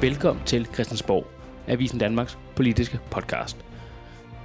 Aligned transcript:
Velkommen 0.00 0.44
til 0.46 0.66
Christiansborg, 0.74 1.26
Avisen 1.66 1.98
Danmarks 1.98 2.38
politiske 2.56 2.98
podcast. 3.10 3.56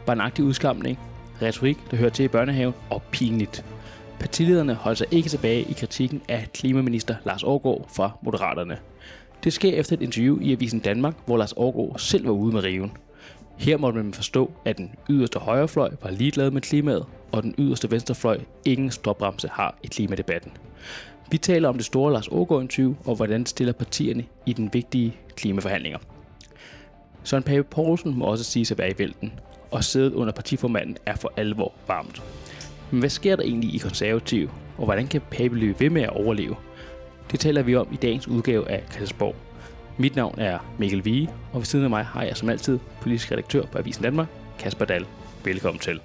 Barnagtig 0.05 0.46
udskamning, 0.46 1.00
retorik, 1.41 1.78
der 1.91 1.98
hører 1.98 2.10
til 2.10 2.26
i 2.26 2.28
børnehaven 2.28 2.73
og 2.89 3.02
pinligt. 3.12 3.66
Partilederne 4.20 4.74
holder 4.74 4.96
sig 4.96 5.08
ikke 5.12 5.30
tilbage 5.30 5.62
i 5.62 5.73
kritikken 5.73 6.21
af 6.30 6.48
klimaminister 6.54 7.16
Lars 7.26 7.44
Aargaard 7.44 7.89
fra 7.95 8.12
Moderaterne. 8.21 8.77
Det 9.44 9.54
sker 9.54 9.73
efter 9.73 9.95
et 9.95 10.02
interview 10.02 10.39
i 10.41 10.52
Avisen 10.52 10.80
Danmark, 10.80 11.13
hvor 11.26 11.38
Lars 11.38 11.54
Aargaard 11.54 11.99
selv 11.99 12.26
var 12.26 12.34
ude 12.34 12.54
med 12.54 12.63
riven. 12.63 12.91
Her 13.58 13.77
måtte 13.77 14.04
man 14.04 14.13
forstå, 14.13 14.52
at 14.66 14.77
den 14.77 14.95
yderste 15.09 15.40
højrefløj 15.40 15.91
var 16.04 16.12
ligeglad 16.12 16.52
med 16.52 16.62
klimaet, 16.62 17.05
og 17.31 17.44
den 17.44 17.55
yderste 17.58 17.91
venstrefløj 17.91 18.40
ingen 18.66 18.91
stopbremse 18.91 19.48
har 19.48 19.77
i 19.84 19.88
klimadebatten. 19.88 20.52
Vi 21.34 21.38
taler 21.38 21.70
om 21.70 21.76
det 21.76 21.86
store 21.86 22.14
Lars 22.14 22.28
Ågaard 22.32 22.62
interview 22.62 22.96
og 23.05 23.16
hvordan 23.16 23.40
det 23.40 23.50
stiller 23.50 23.73
partierne 23.73 24.26
i 24.46 24.54
den 24.54 24.70
vigtige 24.73 25.18
klimaforhandlinger. 25.36 26.00
Søren 27.23 27.44
Pape 27.44 27.64
Poulsen 27.64 28.18
må 28.18 28.26
også 28.26 28.44
sige 28.44 28.66
sig 28.66 28.78
være 28.78 28.90
i 28.90 28.94
vælten, 28.98 29.34
og 29.72 29.84
sædet 29.84 30.14
under 30.14 30.34
partiformanden 30.34 30.98
er 31.06 31.16
for 31.16 31.34
alvor 31.38 31.73
varmt. 31.88 32.23
Men 32.92 33.00
hvad 33.00 33.09
sker 33.09 33.36
der 33.36 33.44
egentlig 33.44 33.76
i 33.76 33.78
konservativ, 33.78 34.50
og 34.78 34.86
hvordan 34.86 35.08
kan 35.08 35.22
Pape 35.32 35.56
løbe 35.56 35.80
ved 35.80 35.90
med 35.90 36.02
at 36.02 36.09
overleve? 36.09 36.56
Det 37.32 37.40
taler 37.40 37.64
vi 37.64 37.76
om 37.76 37.88
i 37.94 37.95
dagens 37.95 38.28
udgave 38.28 38.70
af 38.70 38.84
Christiansborg. 38.84 39.36
Mit 39.98 40.16
navn 40.16 40.40
er 40.40 40.59
Mikkel 40.80 41.06
Vige, 41.06 41.30
og 41.54 41.59
ved 41.59 41.66
siden 41.66 41.84
af 41.86 41.90
mig 41.90 42.06
har 42.06 42.23
jeg 42.23 42.38
som 42.38 42.50
altid 42.50 42.80
politisk 43.02 43.31
redaktør 43.31 43.66
på 43.66 43.78
Avisen 43.78 44.04
Danmark, 44.04 44.28
Kasper 44.59 44.86
Dahl. 44.86 45.06
Velkommen 45.45 45.80
til. 45.80 46.00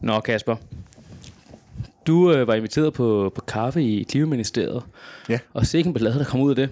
Nå 0.00 0.20
Kasper, 0.20 0.56
du 2.06 2.32
øh, 2.32 2.46
var 2.46 2.54
inviteret 2.54 2.92
på, 2.92 3.32
på 3.34 3.40
kaffe 3.40 3.82
i 3.82 4.02
Klimaministeriet, 4.02 4.82
Ja. 5.28 5.38
og 5.54 5.66
sikke 5.66 5.88
en 5.88 5.94
ballade, 5.94 6.18
der 6.18 6.24
kom 6.24 6.40
ud 6.40 6.50
af 6.50 6.56
det. 6.56 6.68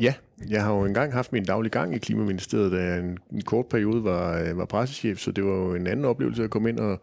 Ja, 0.00 0.14
jeg 0.50 0.64
har 0.64 0.72
jo 0.74 0.84
engang 0.84 1.12
haft 1.12 1.32
min 1.32 1.44
daglige 1.44 1.70
gang 1.70 1.94
i 1.94 1.98
Klimaministeriet, 1.98 2.72
da 2.72 2.76
jeg 2.76 2.98
en, 2.98 3.18
en 3.32 3.42
kort 3.42 3.66
periode 3.66 4.04
var, 4.04 4.40
øh, 4.42 4.58
var 4.58 4.64
pressechef, 4.64 5.18
så 5.18 5.30
det 5.30 5.44
var 5.44 5.50
jo 5.56 5.74
en 5.74 5.86
anden 5.86 6.04
oplevelse 6.04 6.44
at 6.44 6.50
komme 6.50 6.68
ind 6.68 6.78
og, 6.78 7.00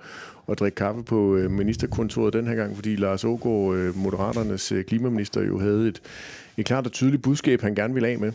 og 0.48 0.58
drikke 0.58 0.76
kaffe 0.76 1.04
på 1.04 1.36
øh, 1.36 1.52
ministerkontoret 1.52 2.34
den 2.34 2.48
her 2.48 2.56
gang, 2.56 2.76
fordi 2.76 2.96
Lars 2.96 3.24
Ågaard, 3.24 3.76
øh, 3.76 3.98
Moderaternes 3.98 4.74
klimaminister, 4.88 5.42
jo 5.42 5.60
havde 5.60 5.88
et, 5.88 6.02
et 6.58 6.66
klart 6.66 6.86
og 6.86 6.92
tydeligt 6.92 7.22
budskab, 7.24 7.62
han 7.62 7.76
gerne 7.76 7.94
ville 7.94 8.10
af 8.10 8.20
med. 8.20 8.32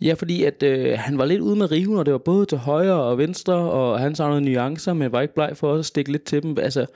Ja, 0.00 0.14
fordi 0.14 0.44
at 0.44 0.62
øh, 0.62 0.98
han 0.98 1.18
var 1.18 1.24
lidt 1.24 1.40
ude 1.40 1.56
med 1.56 1.70
riven, 1.70 1.98
og 1.98 2.06
det 2.06 2.12
var 2.12 2.18
både 2.18 2.46
til 2.46 2.58
højre 2.58 3.02
og 3.02 3.18
venstre, 3.18 3.54
og 3.54 4.00
han 4.00 4.14
savnede 4.14 4.40
nuancer, 4.40 4.92
men 4.92 5.12
var 5.12 5.20
ikke 5.20 5.34
bleg 5.34 5.52
for 5.56 5.68
også 5.68 5.78
at 5.78 5.84
stikke 5.86 6.12
lidt 6.12 6.24
til 6.24 6.42
dem. 6.42 6.58
Altså, 6.58 6.86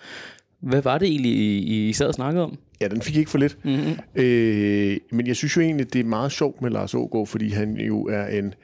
hvad 0.61 0.83
var 0.83 0.98
det 0.98 1.09
egentlig, 1.09 1.33
I, 1.33 1.89
I 1.89 1.92
sad 1.92 2.06
og 2.06 2.14
snakkede 2.14 2.45
om? 2.45 2.59
Ja, 2.81 2.89
den 2.89 3.03
fik 3.03 3.17
ikke 3.17 3.31
for 3.31 3.39
lidt. 3.39 3.59
Mm-hmm. 3.64 4.23
Øh, 4.23 4.97
men 5.12 5.27
jeg 5.27 5.37
synes 5.37 5.56
jo 5.56 5.61
egentlig, 5.61 5.92
det 5.92 6.01
er 6.01 6.05
meget 6.05 6.33
sjovt 6.33 6.62
med 6.62 6.70
Lars 6.70 6.95
Ågaard, 6.95 7.27
fordi 7.27 7.48
han 7.48 7.77
jo 7.77 8.05
er 8.05 8.27
en, 8.27 8.55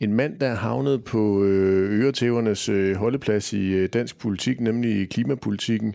en 0.00 0.12
mand, 0.12 0.38
der 0.38 0.46
er 0.46 0.54
havnet 0.54 1.04
på 1.04 1.44
øh, 1.44 2.00
øretævernes 2.00 2.68
øh, 2.68 2.96
holdeplads 2.96 3.52
i 3.52 3.66
øh, 3.66 3.88
dansk 3.88 4.18
politik, 4.18 4.60
nemlig 4.60 5.00
i 5.00 5.04
klimapolitikken. 5.04 5.94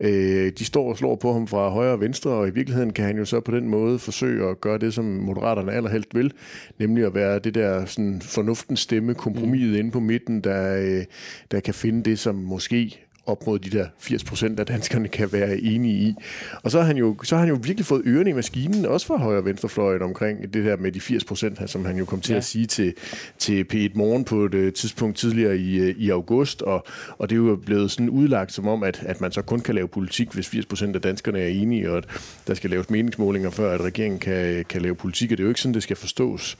Øh, 0.00 0.52
de 0.58 0.64
står 0.64 0.90
og 0.90 0.96
slår 0.96 1.16
på 1.16 1.32
ham 1.32 1.46
fra 1.46 1.68
højre 1.68 1.92
og 1.92 2.00
venstre, 2.00 2.30
og 2.30 2.48
i 2.48 2.50
virkeligheden 2.50 2.92
kan 2.92 3.04
han 3.04 3.16
jo 3.16 3.24
så 3.24 3.40
på 3.40 3.56
den 3.56 3.68
måde 3.68 3.98
forsøge 3.98 4.48
at 4.48 4.60
gøre 4.60 4.78
det, 4.78 4.94
som 4.94 5.04
Moderaterne 5.04 5.72
allerhelst 5.72 6.14
vil, 6.14 6.32
nemlig 6.78 7.04
at 7.04 7.14
være 7.14 7.38
det 7.38 7.54
der 7.54 7.84
sådan, 7.84 8.20
fornuftens 8.22 8.80
stemme, 8.80 9.14
kompromiset 9.14 9.70
mm. 9.70 9.78
inde 9.78 9.90
på 9.90 10.00
midten, 10.00 10.40
der, 10.40 10.76
øh, 10.76 11.04
der 11.50 11.60
kan 11.60 11.74
finde 11.74 12.02
det, 12.02 12.18
som 12.18 12.34
måske 12.34 13.04
op 13.26 13.46
mod 13.46 13.58
de 13.58 13.70
der 13.70 13.86
80 13.98 14.24
procent 14.24 14.60
af 14.60 14.66
danskerne 14.66 15.08
kan 15.08 15.32
være 15.32 15.58
enige 15.58 15.94
i. 15.94 16.14
Og 16.62 16.70
så 16.70 16.78
har 16.78 16.86
han 16.86 16.96
jo, 16.96 17.16
så 17.22 17.34
har 17.34 17.40
han 17.40 17.48
jo 17.48 17.58
virkelig 17.62 17.86
fået 17.86 18.02
ørerne 18.06 18.30
i 18.30 18.32
maskinen, 18.32 18.86
også 18.86 19.06
fra 19.06 19.16
højre 19.16 19.38
og 19.38 19.44
venstrefløjen 19.44 20.02
omkring 20.02 20.54
det 20.54 20.64
der 20.64 20.76
med 20.76 20.92
de 20.92 21.00
80 21.00 21.24
procent, 21.24 21.70
som 21.70 21.84
han 21.84 21.96
jo 21.96 22.04
kom 22.04 22.20
til 22.20 22.32
ja. 22.32 22.36
at 22.36 22.44
sige 22.44 22.66
til, 22.66 22.94
til 23.38 23.66
P1 23.72 23.90
Morgen 23.94 24.24
på 24.24 24.44
et 24.44 24.54
øh, 24.54 24.72
tidspunkt 24.72 25.16
tidligere 25.16 25.56
i, 25.56 25.78
øh, 25.78 25.94
i 25.98 26.10
august, 26.10 26.62
og, 26.62 26.86
og 27.18 27.30
det 27.30 27.36
er 27.36 27.40
jo 27.40 27.56
blevet 27.66 27.90
sådan 27.90 28.10
udlagt 28.10 28.52
som 28.52 28.68
om, 28.68 28.82
at, 28.82 29.02
at 29.06 29.20
man 29.20 29.32
så 29.32 29.42
kun 29.42 29.60
kan 29.60 29.74
lave 29.74 29.88
politik, 29.88 30.32
hvis 30.32 30.48
80 30.48 30.66
procent 30.66 30.96
af 30.96 31.02
danskerne 31.02 31.40
er 31.40 31.48
enige, 31.48 31.90
og 31.90 31.96
at 31.96 32.04
der 32.46 32.54
skal 32.54 32.70
laves 32.70 32.90
meningsmålinger, 32.90 33.50
før 33.50 33.74
at 33.74 33.80
regeringen 33.80 34.20
kan, 34.20 34.64
kan 34.68 34.82
lave 34.82 34.94
politik, 34.94 35.32
og 35.32 35.38
det 35.38 35.42
er 35.42 35.44
jo 35.44 35.50
ikke 35.50 35.60
sådan, 35.60 35.74
det 35.74 35.82
skal 35.82 35.96
forstås. 35.96 36.58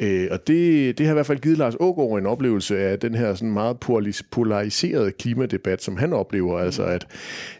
Øh, 0.00 0.28
og 0.30 0.46
det, 0.46 0.98
det 0.98 1.06
har 1.06 1.12
i 1.12 1.14
hvert 1.14 1.26
fald 1.26 1.40
givet 1.40 1.58
Lars 1.58 1.74
Ågaard 1.80 2.18
en 2.18 2.26
oplevelse 2.26 2.78
af 2.78 2.98
den 2.98 3.14
her 3.14 3.34
sådan 3.34 3.52
meget 3.52 3.76
polariserede 4.30 5.12
klimadebat, 5.12 5.82
som 5.82 5.96
han 6.00 6.12
oplever. 6.12 6.58
Mm. 6.58 6.64
Altså 6.64 6.84
at 6.84 7.06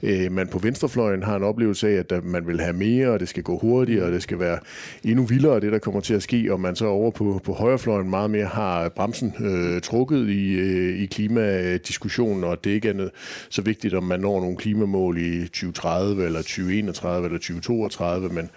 øh, 0.03 0.33
man 0.33 0.49
på 0.49 0.59
venstrefløjen 0.59 1.23
har 1.23 1.37
en 1.37 1.43
oplevelse 1.43 1.89
af, 1.89 2.05
at 2.11 2.25
man 2.25 2.47
vil 2.47 2.61
have 2.61 2.73
mere, 2.73 3.09
og 3.09 3.21
det 3.21 3.29
skal 3.29 3.43
gå 3.43 3.59
hurtigere, 3.59 4.05
og 4.05 4.13
det 4.13 4.23
skal 4.23 4.39
være 4.39 4.59
endnu 5.05 5.25
vildere, 5.25 5.61
det 5.61 5.73
der 5.73 5.79
kommer 5.79 6.01
til 6.01 6.15
at 6.15 6.23
ske, 6.23 6.53
og 6.53 6.61
man 6.61 6.77
så 6.77 6.87
over 6.87 7.11
på, 7.11 7.41
på 7.45 7.53
højrefløjen 7.53 8.11
meget 8.11 8.31
mere 8.31 8.47
har 8.47 8.89
bremsen 8.89 9.35
øh, 9.41 9.81
trukket 9.81 10.29
i, 10.29 10.53
øh, 10.53 11.03
i 11.03 11.07
klimadiskussionen, 11.07 12.45
og 12.45 12.65
det 12.65 12.71
ikke 12.71 12.89
er 12.89 12.93
noget, 12.93 13.11
så 13.51 13.63
vigtigt, 13.63 13.95
om 13.95 14.05
man 14.05 14.21
når 14.21 14.41
nogle 14.41 14.57
klimamål 14.57 15.19
i 15.19 15.43
2030, 15.43 16.25
eller 16.25 16.39
2031, 16.39 17.27
eller 17.27 17.39
2032, 17.39 18.29
men, 18.29 18.51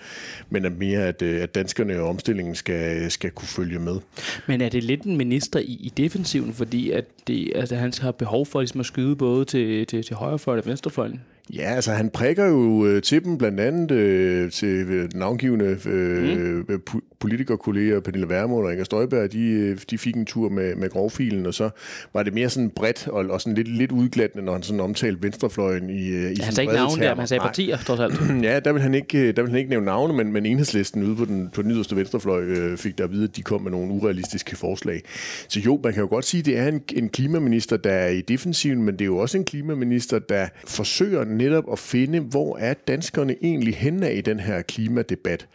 men 0.50 0.66
at 0.66 0.78
mere, 0.78 1.08
at, 1.08 1.22
øh, 1.22 1.42
at 1.42 1.56
danskerne 1.56 2.00
og 2.00 2.10
omstillingen 2.10 2.56
skal, 2.56 3.12
skal 3.12 3.32
kunne 3.32 3.48
følge 3.48 3.80
med. 3.80 4.00
Men 4.48 4.62
er 4.62 4.70
det 4.70 4.84
lidt 4.84 5.02
en 5.02 5.18
minister 5.18 5.60
i, 5.60 5.78
i 5.80 5.94
defensiven, 5.98 6.54
fordi 6.54 6.92
at 6.92 7.06
det, 7.28 7.52
altså, 7.56 7.76
han 7.76 7.94
har 8.02 8.12
behov 8.12 8.46
for 8.46 8.62
ligesom 8.62 8.80
at 8.80 8.86
skyde 8.86 9.16
både 9.16 9.46
til, 9.46 9.68
til, 9.90 10.04
til 10.04 10.16
højrefløjen 10.16 10.60
og 10.60 10.66
venstrefløjen? 10.66 11.22
Ja, 11.50 11.76
altså 11.76 11.92
han 11.92 12.10
prikker 12.10 12.46
jo 12.46 12.86
øh, 12.86 13.02
til 13.02 13.24
dem, 13.24 13.38
blandt 13.38 13.60
andet 13.60 13.92
øh, 13.92 14.52
til 14.52 14.68
øh, 14.68 15.10
navngivende 15.16 15.78
øh, 15.86 16.58
mm. 16.58 16.80
politikerkolleger, 17.20 18.00
Pernille 18.00 18.30
Vermund 18.30 18.66
og 18.66 18.72
Inger 18.72 18.86
Støjberg, 18.86 19.32
de, 19.32 19.40
øh, 19.40 19.78
de 19.90 19.98
fik 19.98 20.16
en 20.16 20.26
tur 20.26 20.50
med, 20.50 20.76
med 20.76 20.90
grovfilen, 20.90 21.46
og 21.46 21.54
så 21.54 21.70
var 22.14 22.24
det 22.24 22.34
mere 22.34 22.50
sådan 22.50 22.70
bredt 22.70 23.08
og, 23.08 23.26
og 23.26 23.42
sådan 23.42 23.56
lidt, 23.56 23.68
lidt 23.68 23.92
udglattende, 23.92 24.46
når 24.46 24.54
han 24.54 24.64
sådan 24.64 24.80
omtalte 24.80 25.24
venstrefløjen 25.24 25.90
i, 25.90 26.08
øh, 26.08 26.32
i 26.32 26.36
Han 26.42 26.54
sagde 26.54 26.62
ikke 26.62 26.74
navne 26.74 27.04
der, 27.04 27.10
men 27.10 27.20
han 27.20 27.28
sagde 27.28 27.42
partier, 27.42 27.78
trods 27.78 28.00
alt. 28.00 28.14
ja, 28.50 28.60
der 28.60 28.74
vil 28.74 28.82
han 28.82 28.94
ikke, 28.94 29.32
der 29.32 29.42
vil 29.42 29.52
han 29.52 29.60
ikke 29.60 29.70
nævne 29.70 29.86
navne, 29.86 30.14
men, 30.14 30.34
men 30.34 30.46
enhedslisten 30.46 31.04
ude 31.04 31.16
på 31.16 31.26
den, 31.26 31.50
på 31.54 31.62
den 31.62 31.72
yderste 31.72 31.96
venstrefløj 31.96 32.42
øh, 32.42 32.78
fik 32.78 32.98
der 32.98 33.04
at 33.04 33.12
vide, 33.12 33.24
at 33.24 33.36
de 33.36 33.42
kom 33.42 33.62
med 33.62 33.72
nogle 33.72 33.92
urealistiske 33.92 34.56
forslag. 34.56 35.02
Så 35.48 35.60
jo, 35.60 35.80
man 35.84 35.94
kan 35.94 36.02
jo 36.02 36.08
godt 36.10 36.26
sige, 36.26 36.40
at 36.40 36.46
det 36.46 36.58
er 36.58 36.68
en, 36.68 36.82
en 36.94 37.10
klimaminister, 37.10 37.78
der 37.78 37.92
er 37.92 38.10
i 38.10 38.22
defensiven, 38.22 38.84
men 38.84 38.94
det 38.94 39.02
er 39.02 39.06
jo 39.06 39.18
også 39.18 39.38
en 39.38 39.46
klimaminister, 39.46 40.20
der 40.20 40.48
forsøger 40.68 41.24
netop 41.34 41.72
at 41.72 41.80
finde, 41.80 42.20
hvor 42.20 42.58
er 42.58 42.74
danskerne 42.74 43.36
egentlig 43.42 43.76
henne 43.76 44.14
i 44.14 44.22
den 44.22 44.40
her 44.40 44.62
klimadebat. 44.62 45.48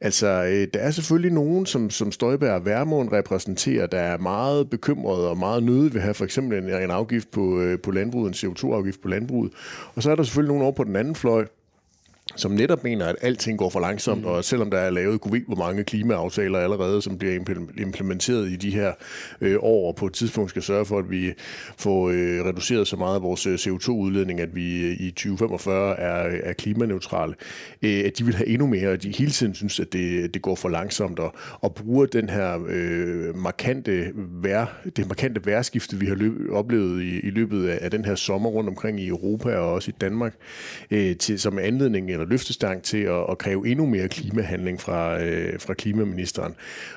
Altså, 0.00 0.26
øh, 0.26 0.68
der 0.74 0.80
er 0.80 0.90
selvfølgelig 0.90 1.32
nogen, 1.32 1.66
som, 1.66 1.90
som 1.90 2.12
Støjberg 2.12 2.52
og 2.52 2.66
Værmund 2.66 3.12
repræsenterer, 3.12 3.86
der 3.86 3.98
er 3.98 4.18
meget 4.18 4.70
bekymrede 4.70 5.30
og 5.30 5.38
meget 5.38 5.62
nøde 5.62 5.84
ved 5.84 5.96
at 5.96 6.02
have 6.02 6.14
for 6.14 6.24
eksempel 6.24 6.58
en, 6.58 6.82
en 6.82 6.90
afgift 6.90 7.30
på, 7.30 7.60
øh, 7.60 7.78
på 7.78 7.90
landbruget, 7.90 8.44
en 8.44 8.50
CO2-afgift 8.50 9.02
på 9.02 9.08
landbruget. 9.08 9.52
Og 9.94 10.02
så 10.02 10.10
er 10.10 10.16
der 10.16 10.22
selvfølgelig 10.22 10.48
nogen 10.48 10.62
over 10.62 10.72
på 10.72 10.84
den 10.84 10.96
anden 10.96 11.14
fløj, 11.14 11.46
som 12.36 12.50
netop 12.50 12.84
mener, 12.84 13.06
at 13.06 13.16
alting 13.20 13.58
går 13.58 13.70
for 13.70 13.80
langsomt, 13.80 14.20
mm. 14.20 14.26
og 14.26 14.44
selvom 14.44 14.70
der 14.70 14.78
er 14.78 14.90
lavet 14.90 15.20
gud 15.20 15.32
ved, 15.32 15.40
hvor 15.46 15.56
mange 15.56 15.84
klimaaftaler 15.84 16.58
allerede, 16.58 17.02
som 17.02 17.18
bliver 17.18 17.34
implementeret 17.78 18.50
i 18.50 18.56
de 18.56 18.70
her 18.70 18.92
øh, 19.40 19.56
år, 19.60 19.88
og 19.88 19.96
på 19.96 20.06
et 20.06 20.12
tidspunkt 20.12 20.50
skal 20.50 20.62
sørge 20.62 20.84
for, 20.84 20.98
at 20.98 21.10
vi 21.10 21.32
får 21.78 22.08
øh, 22.08 22.46
reduceret 22.46 22.88
så 22.88 22.96
meget 22.96 23.14
af 23.14 23.22
vores 23.22 23.46
øh, 23.46 23.54
CO2-udledning, 23.54 24.40
at 24.40 24.54
vi 24.54 24.82
øh, 24.86 25.00
i 25.00 25.10
2045 25.10 25.98
er, 25.98 26.40
er 26.42 26.52
klimaneutrale, 26.52 27.34
øh, 27.82 28.02
at 28.04 28.18
de 28.18 28.24
vil 28.24 28.34
have 28.34 28.48
endnu 28.48 28.66
mere, 28.66 28.88
og 28.88 29.02
de 29.02 29.10
hele 29.18 29.30
tiden 29.30 29.54
synes, 29.54 29.80
at 29.80 29.92
det, 29.92 30.34
det 30.34 30.42
går 30.42 30.54
for 30.54 30.68
langsomt, 30.68 31.18
og, 31.18 31.34
og 31.60 31.74
bruger 31.74 32.06
den 32.06 32.28
her 32.28 32.58
øh, 32.68 33.36
markante 33.36 34.12
vær, 34.42 34.80
det 34.96 35.08
markante 35.08 35.46
værskifte, 35.46 35.96
vi 35.96 36.06
har 36.06 36.14
løb, 36.14 36.32
oplevet 36.50 37.02
i, 37.02 37.20
i 37.20 37.30
løbet 37.30 37.68
af, 37.68 37.78
af 37.82 37.90
den 37.90 38.04
her 38.04 38.14
sommer 38.14 38.50
rundt 38.50 38.68
omkring 38.68 39.00
i 39.00 39.08
Europa 39.08 39.56
og 39.56 39.72
også 39.72 39.90
i 39.90 39.94
Danmark, 40.00 40.34
øh, 40.90 41.16
til, 41.16 41.40
som 41.40 41.58
anledning 41.58 42.10
eller 42.22 42.30
løftestang 42.30 42.82
til 42.82 42.98
at, 42.98 43.24
at 43.30 43.38
kræve 43.38 43.68
endnu 43.68 43.86
mere 43.86 44.08
klimahandling 44.08 44.80
fra, 44.80 45.22
øh, 45.22 45.60
fra 45.60 45.74
klimaministeren. 45.74 46.54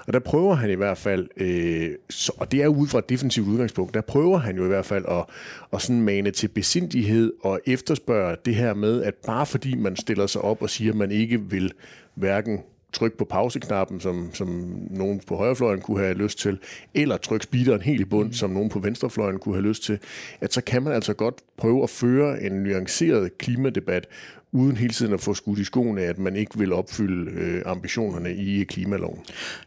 Og 0.08 0.14
der 0.14 0.20
prøver 0.20 0.56
han 0.56 0.70
i 0.70 0.76
hvert 0.76 0.98
fald, 0.98 1.28
øh, 1.38 1.92
så, 2.10 2.32
og 2.38 2.52
det 2.52 2.64
er 2.64 2.68
ud 2.68 2.88
fra 2.88 3.00
et 3.00 3.10
defensivt 3.10 3.48
udgangspunkt, 3.48 3.94
der 3.94 4.02
prøver 4.02 4.38
han 4.38 4.58
jo 4.58 4.66
i 4.66 4.68
hvert 4.68 4.86
fald 4.86 5.06
at, 5.08 5.26
at 5.74 5.82
sådan 5.82 6.02
mane 6.02 6.32
til 6.32 6.48
besindighed 6.48 7.34
og 7.44 7.60
efterspørge 7.66 8.38
det 8.46 8.56
her 8.56 8.74
med, 8.74 9.04
at 9.04 9.16
bare 9.16 9.46
fordi 9.46 9.76
man 9.76 9.96
stiller 9.96 10.28
sig 10.28 10.42
op 10.42 10.62
og 10.62 10.70
siger, 10.70 10.92
at 10.92 10.98
man 10.98 11.12
ikke 11.12 11.42
vil 11.42 11.72
hverken 12.14 12.60
trykke 12.96 13.18
på 13.18 13.26
pauseknappen, 13.26 14.00
som, 14.00 14.30
som 14.34 14.48
nogen 14.90 15.22
på 15.28 15.36
højrefløjen 15.36 15.82
kunne 15.82 16.00
have 16.00 16.14
lyst 16.14 16.40
til, 16.40 16.60
eller 16.94 17.18
trykke 17.18 17.44
speederen 17.44 17.82
helt 17.82 18.02
i 18.02 18.06
bund, 18.06 18.28
mm. 18.28 18.34
som 18.34 18.50
nogen 18.50 18.70
på 18.70 18.80
venstrefløjen 18.80 19.40
kunne 19.40 19.56
have 19.56 19.68
lyst 19.68 19.84
til, 19.84 20.00
at 20.42 20.54
så 20.54 20.62
kan 20.62 20.84
man 20.84 20.94
altså 20.94 21.14
godt 21.14 21.36
prøve 21.58 21.84
at 21.84 21.90
føre 21.90 22.44
en 22.44 22.52
nuanceret 22.52 23.38
klimadebat, 23.38 24.08
uden 24.56 24.78
hele 24.78 24.94
tiden 24.94 25.14
at 25.14 25.22
få 25.22 25.34
skudt 25.34 25.60
i 25.60 25.64
skoene, 25.64 26.02
at 26.02 26.20
man 26.20 26.36
ikke 26.36 26.60
vil 26.60 26.74
opfylde 26.74 27.32
øh, 27.32 27.62
ambitionerne 27.66 28.36
i 28.36 28.64
klimaloven. 28.64 29.20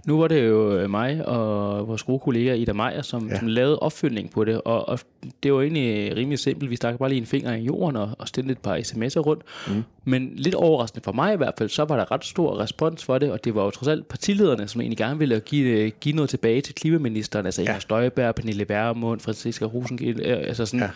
Nu 0.07 0.19
var 0.19 0.29
det 0.29 0.49
jo 0.49 0.77
øh, 0.77 0.91
mig 0.91 1.29
og 1.29 1.89
vores 1.89 2.03
gode 2.03 2.19
kollega 2.19 2.55
Ida 2.55 2.73
Meier, 2.73 3.03
som, 3.03 3.29
ja. 3.29 3.39
som 3.39 3.49
lavede 3.49 3.79
opfølgning 3.79 4.31
på 4.31 4.45
det, 4.45 4.61
og, 4.65 4.89
og 4.89 4.99
det 5.43 5.53
var 5.53 5.61
egentlig 5.61 6.17
rimelig 6.17 6.39
simpelt. 6.39 6.71
Vi 6.71 6.77
stak 6.77 6.99
bare 6.99 7.09
lige 7.09 7.21
en 7.21 7.27
finger 7.27 7.55
i 7.55 7.63
jorden 7.63 7.97
og, 7.97 8.11
og 8.19 8.29
stillede 8.29 8.53
et 8.53 8.59
par 8.59 8.77
sms'er 8.77 9.21
rundt. 9.21 9.43
Mm. 9.69 9.83
Men 10.05 10.33
lidt 10.37 10.55
overraskende 10.55 11.05
for 11.05 11.13
mig 11.13 11.35
i 11.35 11.37
hvert 11.37 11.55
fald, 11.59 11.69
så 11.69 11.85
var 11.85 11.97
der 11.97 12.13
ret 12.13 12.25
stor 12.25 12.59
respons 12.59 13.05
for 13.05 13.19
det, 13.19 13.33
og 13.33 13.45
det 13.45 13.55
var 13.55 13.65
jo 13.65 13.71
trods 13.71 13.89
alt 13.89 14.09
partilederne, 14.09 14.69
som 14.69 14.81
egentlig 14.81 14.99
gerne 14.99 15.19
ville 15.19 15.41
give, 15.41 15.91
give 15.91 16.15
noget 16.15 16.31
tilbage 16.31 16.61
til 16.61 16.75
klimaministeren, 16.75 17.47
altså 17.47 17.63
ja. 17.63 17.69
Inger 17.69 17.81
Støjberg, 17.81 18.35
Pernille 18.35 18.69
Værmund, 18.69 19.21
Franziska 19.21 19.65
Rosengil, 19.65 20.21
øh, 20.25 20.39
altså 20.39 20.67
sådan... 20.67 20.81
Ja. 20.81 20.89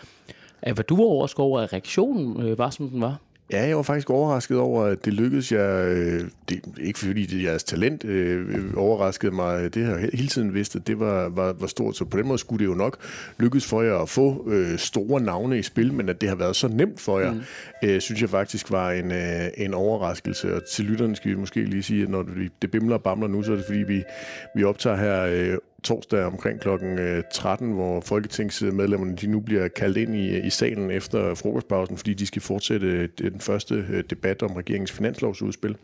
Var 0.76 0.82
du 0.82 1.02
overrasket 1.02 1.40
over, 1.40 1.60
at 1.60 1.72
reaktionen 1.72 2.46
øh, 2.46 2.58
var, 2.58 2.70
som 2.70 2.88
den 2.88 3.00
var? 3.00 3.16
Ja, 3.52 3.66
jeg 3.66 3.76
var 3.76 3.82
faktisk 3.82 4.10
overrasket 4.10 4.58
over, 4.58 4.84
at 4.84 5.04
det 5.04 5.12
lykkedes 5.12 5.52
jeg, 5.52 5.86
øh, 5.86 6.24
det, 6.48 6.60
ikke 6.80 6.98
fordi 6.98 7.26
det 7.26 7.38
er 7.38 7.42
jeres 7.42 7.64
talent, 7.64 8.04
øh, 8.04 8.74
overraskede 8.76 9.32
mig, 9.32 9.74
det 9.74 9.86
har 9.86 9.92
jeg 9.92 10.10
hele 10.12 10.28
tiden 10.28 10.54
vidst, 10.54 10.76
at 10.76 10.86
det 10.86 11.00
var, 11.00 11.28
var, 11.28 11.52
var 11.52 11.66
stort, 11.66 11.96
så 11.96 12.04
på 12.04 12.18
den 12.18 12.26
måde 12.28 12.38
skulle 12.38 12.64
det 12.64 12.70
jo 12.70 12.74
nok 12.74 12.96
lykkes 13.38 13.66
for 13.66 13.82
jer 13.82 13.96
at 13.96 14.08
få 14.08 14.44
øh, 14.50 14.78
store 14.78 15.20
navne 15.20 15.58
i 15.58 15.62
spil, 15.62 15.92
men 15.92 16.08
at 16.08 16.20
det 16.20 16.28
har 16.28 16.36
været 16.36 16.56
så 16.56 16.68
nemt 16.68 17.00
for 17.00 17.20
jer, 17.20 17.32
mm. 17.32 17.40
øh, 17.84 18.00
synes 18.00 18.20
jeg 18.20 18.30
faktisk 18.30 18.70
var 18.70 18.90
en, 18.90 19.12
øh, 19.12 19.46
en 19.56 19.74
overraskelse, 19.74 20.56
og 20.56 20.62
til 20.72 20.84
lytterne 20.84 21.16
skal 21.16 21.30
vi 21.30 21.36
måske 21.36 21.64
lige 21.64 21.82
sige, 21.82 22.02
at 22.02 22.08
når 22.08 22.26
det 22.62 22.70
bimler 22.70 22.94
og 22.94 23.02
bamler 23.02 23.28
nu, 23.28 23.42
så 23.42 23.52
er 23.52 23.56
det 23.56 23.64
fordi, 23.66 23.82
vi, 23.82 24.02
vi 24.56 24.64
optager 24.64 24.96
her 24.96 25.22
øh, 25.22 25.58
torsdag 25.84 26.24
omkring 26.24 26.60
kl. 26.60 26.68
13, 27.34 27.68
øh, 27.68 27.74
hvor 27.74 28.00
folketingsmedlemmerne 28.00 29.16
de 29.16 29.26
nu 29.26 29.40
bliver 29.40 29.68
kaldt 29.68 29.96
ind 29.96 30.16
i, 30.16 30.36
øh, 30.36 30.46
i 30.46 30.50
salen 30.50 30.90
efter 30.90 31.34
frokostpausen, 31.34 31.96
fordi 31.96 32.14
de 32.14 32.26
skal 32.26 32.42
fortsætte 32.42 32.86
øh, 32.86 33.08
den 33.18 33.40
første 33.40 34.02
debat 34.02 34.42
om 34.42 34.50
regeringens 34.50 34.92
finanslovsudspil. 34.92 35.76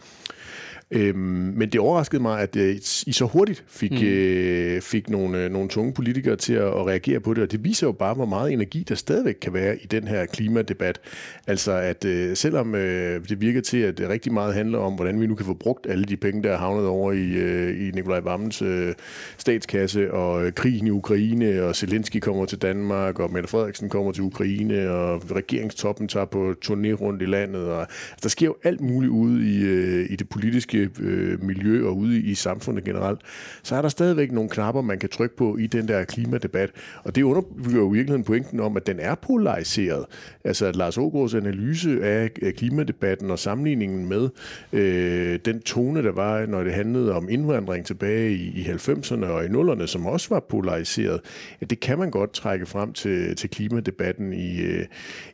Øhm, 0.90 1.18
men 1.56 1.70
det 1.70 1.80
overraskede 1.80 2.22
mig, 2.22 2.40
at 2.40 2.56
øh, 2.56 2.76
I 3.06 3.12
så 3.12 3.24
hurtigt 3.24 3.64
fik, 3.66 3.92
mm. 3.92 4.06
øh, 4.06 4.80
fik 4.80 5.10
nogle, 5.10 5.44
øh, 5.44 5.50
nogle 5.50 5.68
tunge 5.68 5.92
politikere 5.92 6.36
til 6.36 6.52
at, 6.52 6.66
at 6.66 6.86
reagere 6.86 7.20
på 7.20 7.34
det, 7.34 7.42
og 7.42 7.52
det 7.52 7.64
viser 7.64 7.86
jo 7.86 7.92
bare, 7.92 8.14
hvor 8.14 8.24
meget 8.24 8.52
energi 8.52 8.84
der 8.88 8.94
stadigvæk 8.94 9.34
kan 9.42 9.52
være 9.52 9.76
i 9.82 9.86
den 9.86 10.08
her 10.08 10.26
klimadebat. 10.26 11.00
Altså 11.46 11.72
at 11.72 12.04
øh, 12.04 12.36
selvom 12.36 12.74
øh, 12.74 13.28
det 13.28 13.40
virker 13.40 13.60
til, 13.60 13.78
at 13.78 13.98
det 13.98 14.08
rigtig 14.08 14.32
meget 14.32 14.54
handler 14.54 14.78
om, 14.78 14.94
hvordan 14.94 15.20
vi 15.20 15.26
nu 15.26 15.34
kan 15.34 15.46
få 15.46 15.54
brugt 15.54 15.86
alle 15.90 16.04
de 16.04 16.16
penge, 16.16 16.42
der 16.42 16.52
er 16.52 16.58
havnet 16.58 16.86
over 16.86 17.12
i, 17.12 17.32
øh, 17.32 17.88
i 17.88 17.90
Nikolaj 17.90 18.20
Vammens 18.20 18.62
øh, 18.62 18.94
statskasse, 19.38 20.12
og 20.12 20.46
øh, 20.46 20.52
krigen 20.52 20.86
i 20.86 20.90
Ukraine, 20.90 21.62
og 21.62 21.76
Zelensky 21.76 22.16
kommer 22.16 22.46
til 22.46 22.58
Danmark, 22.58 23.18
og 23.18 23.32
Mette 23.32 23.48
Frederiksen 23.48 23.88
kommer 23.88 24.12
til 24.12 24.22
Ukraine, 24.22 24.90
og 24.90 25.22
regeringstoppen 25.36 26.08
tager 26.08 26.26
på 26.26 26.54
turné 26.64 26.92
rundt 26.92 27.22
i 27.22 27.26
landet. 27.26 27.64
Og, 27.64 27.80
altså, 27.80 28.18
der 28.22 28.28
sker 28.28 28.46
jo 28.46 28.56
alt 28.64 28.80
muligt 28.80 29.10
ude 29.10 29.50
i, 29.50 29.62
øh, 29.62 30.06
i 30.10 30.16
det 30.16 30.28
politiske 30.28 30.77
politiske 30.78 31.02
øh, 31.02 31.44
miljø 31.44 31.86
og 31.86 31.96
ude 31.96 32.20
i 32.20 32.34
samfundet 32.34 32.84
generelt, 32.84 33.20
så 33.62 33.76
er 33.76 33.82
der 33.82 33.88
stadigvæk 33.88 34.32
nogle 34.32 34.50
knapper, 34.50 34.82
man 34.82 34.98
kan 34.98 35.08
trykke 35.08 35.36
på 35.36 35.56
i 35.56 35.66
den 35.66 35.88
der 35.88 36.04
klimadebat. 36.04 36.70
Og 37.04 37.14
det 37.14 37.22
underbygger 37.22 37.78
jo 37.78 37.90
i 37.90 37.92
virkeligheden 37.92 38.24
pointen 38.24 38.60
om, 38.60 38.76
at 38.76 38.86
den 38.86 39.00
er 39.00 39.14
polariseret. 39.14 40.04
Altså 40.44 40.66
at 40.66 40.76
Lars 40.76 40.98
Ågaards 40.98 41.34
analyse 41.34 42.04
af, 42.04 42.30
klimadebatten 42.56 43.30
og 43.30 43.38
sammenligningen 43.38 44.08
med 44.08 44.28
øh, 44.72 45.38
den 45.44 45.60
tone, 45.60 46.02
der 46.02 46.12
var, 46.12 46.46
når 46.46 46.64
det 46.64 46.72
handlede 46.72 47.14
om 47.14 47.28
indvandring 47.28 47.86
tilbage 47.86 48.32
i, 48.32 48.60
i 48.60 48.62
90'erne 48.62 49.26
og 49.26 49.44
i 49.44 49.48
0'erne, 49.48 49.86
som 49.86 50.06
også 50.06 50.28
var 50.30 50.40
polariseret, 50.40 51.20
at 51.60 51.70
det 51.70 51.80
kan 51.80 51.98
man 51.98 52.10
godt 52.10 52.32
trække 52.32 52.66
frem 52.66 52.92
til, 52.92 53.36
til 53.36 53.50
klimadebatten 53.50 54.32
i, 54.32 54.60
øh, 54.60 54.86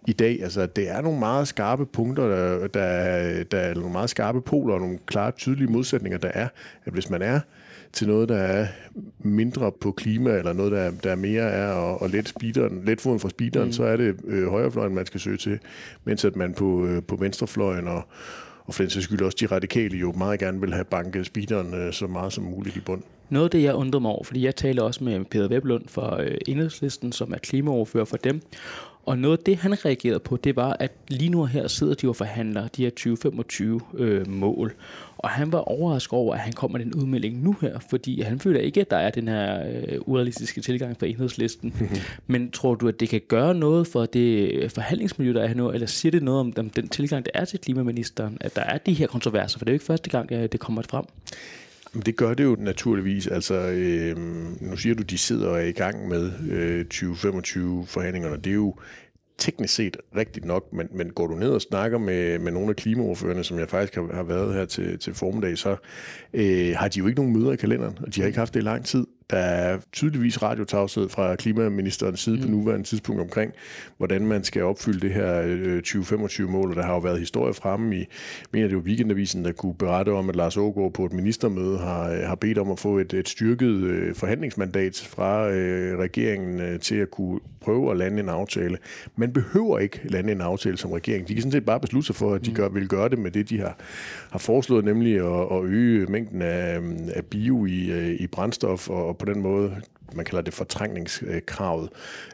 i 0.07 0.13
dag. 0.13 0.43
Altså, 0.43 0.67
det 0.67 0.91
er 0.91 1.01
nogle 1.01 1.19
meget 1.19 1.49
skarpe 1.49 1.87
punkter, 1.87 2.29
der, 2.29 2.67
der, 2.67 3.45
der 3.45 3.59
er 3.59 3.75
nogle 3.75 3.93
meget 3.93 4.11
skarpe 4.11 4.41
poler 4.41 4.75
og 4.75 4.81
nogle 4.81 4.99
klare 5.07 5.33
tydelige 5.37 5.71
modsætninger, 5.71 6.19
der 6.19 6.31
er, 6.35 6.49
at 6.85 6.93
hvis 6.93 7.11
man 7.11 7.23
er 7.23 7.41
til 7.93 8.09
noget, 8.09 8.29
der 8.29 8.37
er 8.37 8.67
mindre 9.19 9.73
på 9.81 9.93
klima, 9.93 10.31
eller 10.31 10.53
noget, 10.53 10.73
der, 10.73 10.91
der 11.03 11.15
mere 11.15 11.43
er 11.43 11.95
at, 11.95 12.03
at 12.03 12.11
let, 12.11 12.29
speederen, 12.29 12.83
let 12.85 13.01
foden 13.01 13.21
fra 13.21 13.29
speederen, 13.29 13.67
mm. 13.67 13.73
så 13.73 13.85
er 13.85 13.97
det 13.97 14.17
øh, 14.25 14.47
højrefløjen, 14.49 14.95
man 14.95 15.07
skal 15.07 15.21
søge 15.21 15.37
til, 15.37 15.59
mens 16.05 16.25
at 16.25 16.37
man 16.37 16.55
på, 16.55 16.87
øh, 16.87 17.03
på 17.03 17.17
venstrefløjen 17.17 17.89
og, 17.89 18.03
og 18.65 18.75
for 18.75 18.83
den 18.83 18.91
sags 18.91 19.05
skyld 19.05 19.23
også 19.23 19.37
de 19.41 19.47
radikale 19.47 19.99
jo 19.99 20.13
meget 20.13 20.41
gerne 20.41 20.61
vil 20.61 20.73
have 20.73 20.85
banket 20.85 21.27
speederen 21.27 21.75
øh, 21.75 21.93
så 21.93 22.07
meget 22.07 22.33
som 22.33 22.45
muligt 22.45 22.77
i 22.77 22.81
bund. 22.81 23.03
Noget 23.31 23.45
af 23.45 23.51
det, 23.51 23.63
jeg 23.63 23.75
undrede 23.75 24.01
mig 24.01 24.11
over, 24.11 24.25
fordi 24.25 24.45
jeg 24.45 24.57
taler 24.57 24.83
også 24.83 25.05
med 25.05 25.25
Peter 25.25 25.49
Weblund 25.49 25.89
fra 25.89 26.23
øh, 26.23 26.37
Enhedslisten, 26.47 27.13
som 27.13 27.33
er 27.33 27.39
klimaoverfører 27.39 28.05
for 28.05 28.17
dem, 28.17 28.43
og 29.07 29.19
noget 29.19 29.39
af 29.39 29.45
det, 29.45 29.57
han 29.57 29.85
reagerede 29.85 30.21
på, 30.21 30.37
det 30.37 30.57
var, 30.57 30.77
at 30.81 30.93
lige 31.09 31.29
nu 31.29 31.45
her 31.45 31.69
sidder 31.69 31.95
de 31.95 32.09
og 32.09 32.17
forhandler 32.17 32.69
de 32.69 32.83
her 32.83 32.91
2025 32.91 33.81
øh, 33.95 34.29
mål. 34.29 34.75
Og 35.19 35.31
han 35.31 35.53
var 35.53 35.59
overrasket 35.59 36.13
over, 36.13 36.35
at 36.35 36.41
han 36.41 36.53
kommer 36.53 36.79
med 36.79 36.87
den 36.87 36.95
udmelding 36.95 37.43
nu 37.43 37.57
her, 37.61 37.79
fordi 37.91 38.21
han 38.21 38.41
føler 38.41 38.61
ikke, 38.61 38.81
at 38.81 38.91
der 38.91 38.97
er 38.97 39.11
den 39.11 39.29
her 39.29 39.67
øh, 39.67 39.99
urealistiske 40.01 40.61
tilgang 40.61 40.97
fra 40.99 41.07
enhedslisten. 41.07 41.75
Men 42.27 42.51
tror 42.51 42.75
du, 42.75 42.89
at 42.89 43.01
det 43.01 43.09
kan 43.09 43.21
gøre 43.29 43.55
noget 43.55 43.87
for 43.87 44.07
det 44.07 44.73
forhandlingsmiljø, 44.73 45.33
der 45.33 45.43
er 45.43 45.47
her 45.47 45.55
nu, 45.55 45.71
eller 45.71 45.87
siger 45.87 46.11
det 46.11 46.23
noget 46.23 46.41
om, 46.41 46.53
om 46.59 46.71
den 46.71 46.89
tilgang, 46.89 47.25
der 47.25 47.31
er 47.35 47.45
til 47.45 47.59
klimaministeren, 47.59 48.39
at 48.41 48.57
der 48.57 48.63
er 48.63 48.79
de 48.79 48.93
her 48.93 49.07
kontroverser, 49.07 49.59
for 49.59 49.65
det 49.65 49.71
er 49.71 49.75
jo 49.75 49.77
ikke 49.77 49.85
første 49.85 50.11
gang, 50.11 50.33
at 50.33 50.53
det 50.53 50.61
kommer 50.61 50.83
frem? 50.91 51.05
Det 52.07 52.17
gør 52.17 52.35
det 52.35 52.45
jo 52.45 52.57
naturligvis. 52.59 53.27
Altså, 53.27 53.55
øh, 53.55 54.17
nu 54.61 54.77
siger 54.77 54.95
du, 54.95 55.03
de 55.03 55.19
sidder 55.19 55.49
og 55.49 55.57
er 55.57 55.65
i 55.65 55.73
gang 55.73 56.09
med 56.09 56.33
øh, 56.51 56.85
2025 56.85 57.87
forhandlingerne. 57.87 58.37
Det 58.37 58.51
er 58.51 58.55
jo 58.55 58.75
teknisk 59.39 59.75
set 59.75 59.97
rigtigt 60.17 60.45
nok, 60.45 60.73
men, 60.73 60.89
men 60.93 61.11
går 61.11 61.27
du 61.27 61.35
ned 61.35 61.51
og 61.51 61.61
snakker 61.61 61.99
med, 61.99 62.39
med 62.39 62.53
nogle 62.53 62.71
af 62.71 62.77
klimaordførerne, 62.77 63.45
som 63.45 63.59
jeg 63.59 63.69
faktisk 63.69 63.95
har, 63.95 64.15
har 64.15 64.23
været 64.23 64.55
her 64.55 64.65
til, 64.65 64.99
til 64.99 65.15
formiddag, 65.15 65.59
så 65.59 65.77
øh, 66.35 66.75
har 66.77 66.89
de 66.89 66.99
jo 66.99 67.07
ikke 67.07 67.21
nogen 67.21 67.39
møder 67.39 67.53
i 67.53 67.57
kalenderen, 67.57 67.99
og 68.01 68.15
de 68.15 68.21
har 68.21 68.27
ikke 68.27 68.39
haft 68.39 68.55
det 68.55 68.61
i 68.61 68.65
lang 68.65 68.85
tid. 68.85 69.07
Der 69.31 69.37
er 69.37 69.79
tydeligvis 69.93 70.43
radiotavshed 70.43 71.09
fra 71.09 71.37
klimaministerens 71.37 72.21
side 72.21 72.37
mm. 72.37 72.43
på 72.43 72.49
nuværende 72.49 72.87
tidspunkt 72.87 73.21
omkring, 73.21 73.53
hvordan 73.97 74.27
man 74.27 74.45
skal 74.45 74.63
opfylde 74.63 75.01
det 75.01 75.11
her 75.11 75.43
2025-mål, 75.87 76.65
øh, 76.65 76.71
og 76.71 76.77
der 76.77 76.83
har 76.83 76.95
jo 76.95 76.99
været 76.99 77.19
historie 77.19 77.55
fremme 77.55 77.97
i, 77.97 78.05
mener 78.53 78.69
det 78.69 78.75
jo 78.75 78.81
Weekendavisen, 78.81 79.45
der 79.45 79.53
kunne 79.53 79.75
berette 79.75 80.11
om, 80.11 80.29
at 80.29 80.37
Lars 80.37 80.57
Ågaard 80.57 80.93
på 80.93 81.05
et 81.05 81.13
ministermøde 81.13 81.79
har, 81.79 82.11
øh, 82.11 82.19
har 82.19 82.35
bedt 82.35 82.59
om 82.59 82.71
at 82.71 82.79
få 82.79 82.99
et, 82.99 83.13
et 83.13 83.29
styrket 83.29 83.75
øh, 83.75 84.15
forhandlingsmandat 84.15 85.09
fra 85.11 85.51
øh, 85.51 85.99
regeringen 85.99 86.61
øh, 86.61 86.81
til 86.81 86.97
at 86.97 87.11
kunne 87.11 87.41
prøve 87.61 87.91
at 87.91 87.97
lande 87.97 88.21
en 88.21 88.29
aftale. 88.29 88.79
Man 89.17 89.33
behøver 89.33 89.79
ikke 89.79 90.01
lande 90.05 90.33
en 90.33 90.41
aftale 90.41 90.77
som 90.77 90.93
regering. 90.93 91.29
De 91.29 91.35
kan 91.35 91.43
sådan 91.43 91.53
set 91.53 91.65
bare 91.65 91.81
beslutte 91.81 92.07
sig 92.07 92.17
for, 92.17 92.35
at 92.35 92.45
de 92.45 92.51
mm. 92.51 92.57
gør, 92.57 92.69
vil 92.69 92.89
gøre 92.89 93.09
det 93.09 93.19
med 93.19 93.31
det, 93.31 93.51
de 93.51 93.61
har, 93.61 93.77
har 94.31 94.39
foreslået, 94.39 94.85
nemlig 94.85 95.17
at, 95.17 95.57
at 95.59 95.65
øge 95.65 96.07
mængden 96.07 96.43
af, 96.43 96.81
af 97.15 97.25
bio 97.25 97.67
i, 97.67 98.15
i 98.17 98.27
brændstof 98.27 98.91
og 98.91 99.14
og 99.15 99.19
på 99.19 99.25
den 99.25 99.41
måde, 99.43 99.77
man 100.15 100.25
kalder 100.25 100.43
det 100.43 100.55
fortrængningskravet. 100.55 101.91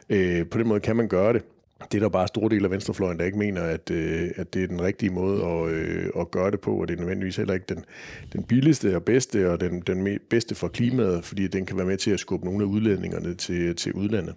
Øh, 0.09 0.45
på 0.49 0.57
den 0.57 0.67
måde 0.67 0.79
kan 0.79 0.95
man 0.95 1.07
gøre 1.07 1.33
det 1.33 1.43
det 1.91 1.97
er 1.97 2.01
der 2.01 2.09
bare 2.09 2.27
store 2.27 2.49
dele 2.49 2.65
af 2.65 2.71
venstrefløjen, 2.71 3.19
der 3.19 3.25
ikke 3.25 3.37
mener, 3.37 3.61
at, 3.61 3.91
øh, 3.91 4.29
at 4.35 4.53
det 4.53 4.63
er 4.63 4.67
den 4.67 4.81
rigtige 4.81 5.09
måde 5.09 5.43
at, 5.43 5.69
øh, 5.69 6.09
at 6.19 6.31
gøre 6.31 6.51
det 6.51 6.59
på, 6.59 6.81
og 6.81 6.87
det 6.87 6.93
er 6.93 6.99
nødvendigvis 6.99 7.35
heller 7.35 7.53
ikke 7.53 7.65
den, 7.69 7.85
den 8.33 8.43
billigste 8.43 8.95
og 8.95 9.03
bedste, 9.03 9.51
og 9.51 9.61
den, 9.61 9.81
den 9.87 10.19
bedste 10.29 10.55
for 10.55 10.67
klimaet, 10.67 11.25
fordi 11.25 11.47
den 11.47 11.65
kan 11.65 11.77
være 11.77 11.85
med 11.85 11.97
til 11.97 12.11
at 12.11 12.19
skubbe 12.19 12.45
nogle 12.45 12.63
af 12.63 12.67
udledningerne 12.67 13.35
til, 13.35 13.75
til 13.75 13.93
udlandet. 13.93 14.35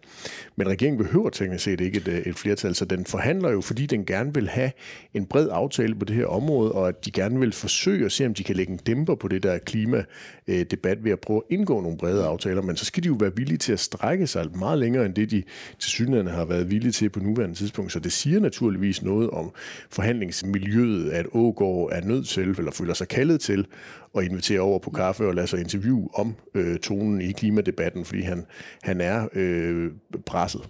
Men 0.56 0.68
regeringen 0.68 1.04
behøver 1.04 1.30
teknisk 1.30 1.64
set 1.64 1.80
ikke 1.80 1.98
et, 1.98 2.08
øh, 2.08 2.18
et 2.18 2.36
flertal, 2.36 2.74
så 2.74 2.84
den 2.84 3.06
forhandler 3.06 3.50
jo, 3.50 3.60
fordi 3.60 3.86
den 3.86 4.04
gerne 4.04 4.34
vil 4.34 4.48
have 4.48 4.70
en 5.14 5.26
bred 5.26 5.48
aftale 5.52 5.94
på 5.94 6.04
det 6.04 6.16
her 6.16 6.26
område, 6.26 6.72
og 6.72 6.88
at 6.88 7.04
de 7.04 7.10
gerne 7.10 7.40
vil 7.40 7.52
forsøge 7.52 8.04
at 8.04 8.12
se, 8.12 8.26
om 8.26 8.34
de 8.34 8.44
kan 8.44 8.56
lægge 8.56 8.72
en 8.72 8.78
dæmper 8.78 9.14
på 9.14 9.28
det 9.28 9.42
der 9.42 9.58
klimadebat 9.58 10.98
øh, 10.98 11.04
ved 11.04 11.12
at 11.12 11.20
prøve 11.20 11.42
at 11.50 11.54
indgå 11.54 11.80
nogle 11.80 11.98
brede 11.98 12.24
aftaler, 12.24 12.62
men 12.62 12.76
så 12.76 12.84
skal 12.84 13.02
de 13.02 13.08
jo 13.08 13.16
være 13.20 13.36
villige 13.36 13.58
til 13.58 13.72
at 13.72 13.80
strække 13.80 14.26
sig 14.26 14.46
meget 14.58 14.78
længere 14.78 15.06
end 15.06 15.14
det, 15.14 15.30
de 15.30 15.42
til 15.78 15.90
synligheden 15.90 16.26
har 16.26 16.44
været 16.44 16.70
villige 16.70 16.92
til 16.92 17.08
på 17.08 17.20
nu 17.20 17.34
nuværende 17.44 17.58
tidspunkt. 17.58 17.92
Så 17.92 17.98
det 17.98 18.12
siger 18.12 18.40
naturligvis 18.40 19.02
noget 19.02 19.30
om 19.30 19.52
forhandlingsmiljøet, 19.90 21.10
at 21.10 21.26
Ågård 21.32 21.92
er 21.92 22.00
nødt 22.00 22.28
til, 22.28 22.54
eller 22.58 22.70
føler 22.72 22.94
sig 22.94 23.08
kaldet 23.08 23.40
til, 23.40 23.66
at 24.16 24.24
invitere 24.24 24.60
over 24.60 24.78
på 24.78 24.90
kaffe 24.90 25.26
og 25.26 25.34
lade 25.34 25.46
sig 25.46 25.60
interview 25.60 26.08
om 26.14 26.34
øh, 26.54 26.78
tonen 26.78 27.20
i 27.20 27.32
klimadebatten, 27.32 28.04
fordi 28.04 28.22
han, 28.22 28.46
han 28.82 29.00
er 29.00 29.28
øh, 29.34 29.90
presset. 30.26 30.60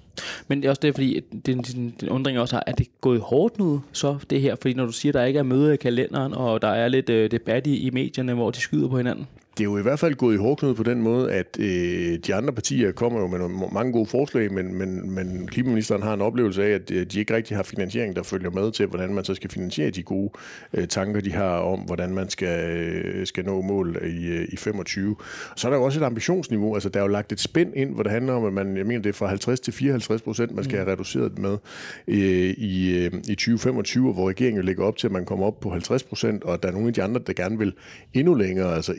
Men 0.49 0.59
det 0.59 0.67
er 0.67 0.71
også 0.71 0.81
det, 0.83 0.95
fordi 0.95 1.21
den, 1.47 1.59
den, 1.59 1.95
den 2.01 2.09
undring 2.09 2.39
også 2.39 2.57
har, 2.57 2.63
er 2.67 2.73
det 2.73 3.01
gået 3.01 3.21
hårdt 3.21 3.59
nu, 3.59 3.83
så 3.93 4.19
det 4.31 4.41
her? 4.41 4.57
Fordi 4.63 4.75
når 4.75 4.87
du 4.87 4.93
siger, 4.93 5.13
der 5.13 5.25
ikke 5.25 5.39
er 5.39 5.43
møde 5.43 5.75
i 5.75 5.77
kalenderen, 5.77 6.35
og 6.35 6.63
der 6.63 6.69
er 6.69 6.89
lidt 6.89 7.11
øh, 7.11 7.31
debat 7.31 7.67
i, 7.67 7.87
i 7.87 7.91
medierne, 7.91 8.35
hvor 8.35 8.51
de 8.51 8.61
skyder 8.61 8.89
på 8.89 8.97
hinanden 8.97 9.27
det 9.59 9.61
er 9.61 9.65
jo 9.65 9.79
i 9.79 9.83
hvert 9.83 9.99
fald 9.99 10.15
gået 10.15 10.35
i 10.35 10.39
hårdknud 10.39 10.75
på 10.75 10.83
den 10.83 11.03
måde, 11.03 11.33
at 11.33 11.57
øh, 11.61 12.19
de 12.27 12.35
andre 12.35 12.53
partier 12.53 12.93
kommer 12.93 13.21
jo 13.21 13.27
med 13.27 13.39
nogle, 13.39 13.55
mange 13.73 13.93
gode 13.93 14.07
forslag, 14.07 14.53
men, 14.53 14.75
men, 14.75 15.11
men 15.15 15.49
klimaministeren 15.49 16.03
har 16.03 16.15
en 16.15 16.21
oplevelse 16.21 16.65
af, 16.65 16.71
at 16.71 16.91
øh, 16.91 17.07
de 17.07 17.19
ikke 17.19 17.35
rigtig 17.35 17.57
har 17.57 17.65
finansiering, 17.65 18.17
der 18.17 18.23
følger 18.23 18.51
med 18.51 18.73
til, 18.73 18.87
hvordan 18.87 19.15
man 19.15 19.25
så 19.25 19.35
skal 19.35 19.51
finansiere 19.51 19.91
de 19.91 20.03
gode 20.03 20.31
øh, 20.75 20.89
tanker, 20.89 21.21
de 21.21 21.33
har 21.33 21.57
om, 21.57 21.81
hvordan 21.81 22.15
man 22.15 22.29
skal, 22.29 22.77
øh, 22.77 23.27
skal 23.27 23.45
nå 23.45 23.63
mål 23.63 23.97
i, 24.05 24.27
øh, 24.27 24.49
i 24.53 24.57
25. 24.57 25.17
Så 25.57 25.69
er 25.69 25.71
der 25.71 25.79
jo 25.79 25.85
også 25.85 26.01
et 26.01 26.05
ambitionsniveau. 26.05 26.75
Altså, 26.75 26.89
der 26.89 27.01
er 27.01 27.05
jo 27.05 27.09
lagt 27.09 27.33
et 27.33 27.41
spænd 27.41 27.73
ind, 27.77 27.95
hvor 27.95 28.03
det 28.03 28.13
handler 28.13 28.33
om, 28.33 28.45
at 28.45 28.53
man, 28.53 28.77
jeg 28.77 28.87
mener, 28.87 29.03
det 29.03 29.09
er 29.09 29.15
fra 29.15 29.27
50 29.27 29.61
til 29.61 29.73
54 29.73 30.23
procent, 30.23 30.55
man 30.55 30.65
skal 30.65 30.79
have 30.79 30.93
reduceret 30.93 31.39
med 31.39 31.57
øh, 32.09 32.55
i, 32.59 33.05
øh, 33.05 33.13
i 33.29 33.35
2025, 33.35 34.13
hvor 34.13 34.29
regeringen 34.29 34.61
jo 34.61 34.67
lægger 34.67 34.85
op 34.85 34.97
til, 34.97 35.07
at 35.07 35.13
man 35.13 35.25
kommer 35.25 35.47
op 35.47 35.61
på 35.61 35.71
50 35.71 36.03
procent, 36.03 36.45
og 36.45 36.63
der 36.63 36.69
er 36.69 36.73
nogle 36.73 36.89
af 36.89 36.95
de 36.95 37.03
andre, 37.03 37.21
der 37.27 37.33
gerne 37.33 37.59
vil 37.59 37.73
endnu 38.15 38.35
længere, 38.35 38.75
altså 38.75 38.95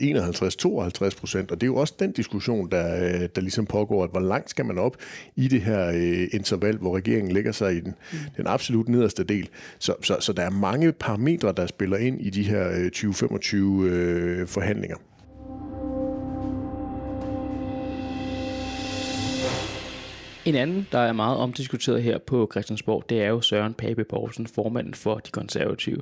51-52 0.48 1.18
procent. 1.20 1.50
Og 1.50 1.60
det 1.60 1.66
er 1.66 1.70
jo 1.70 1.76
også 1.76 1.94
den 1.98 2.12
diskussion, 2.12 2.70
der, 2.70 3.04
øh, 3.04 3.28
der 3.34 3.40
ligesom 3.40 3.66
pågår, 3.66 4.04
at 4.04 4.10
hvor 4.10 4.20
langt 4.20 4.50
skal 4.50 4.64
man 4.64 4.78
op 4.78 4.96
i 5.36 5.48
det 5.48 5.60
her 5.60 5.88
øh, 5.88 6.28
interval, 6.32 6.76
hvor 6.76 6.96
regeringen 6.96 7.32
lægger 7.32 7.52
sig 7.52 7.76
i 7.76 7.80
den, 7.80 7.94
mm. 8.12 8.18
den 8.36 8.46
absolut 8.46 8.88
nederste 8.88 9.24
del. 9.24 9.48
Så, 9.78 9.94
så, 10.02 10.16
så 10.20 10.32
der 10.32 10.42
er 10.42 10.50
mange 10.50 10.92
parametre, 10.92 11.52
der 11.56 11.66
spiller 11.66 11.96
ind 11.96 12.20
i 12.20 12.30
de 12.30 12.42
her 12.42 12.70
øh, 12.70 12.84
2025 12.84 13.90
øh, 13.90 14.46
forhandlinger. 14.46 14.96
En 20.46 20.54
anden, 20.54 20.86
der 20.92 20.98
er 20.98 21.12
meget 21.12 21.36
omdiskuteret 21.36 22.02
her 22.02 22.18
på 22.18 22.48
Christiansborg, 22.52 23.04
det 23.08 23.22
er 23.22 23.28
jo 23.28 23.40
Søren 23.40 23.74
Pape 23.74 24.04
Poulsen, 24.04 24.46
formanden 24.46 24.94
for 24.94 25.14
de 25.14 25.30
konservative. 25.30 26.00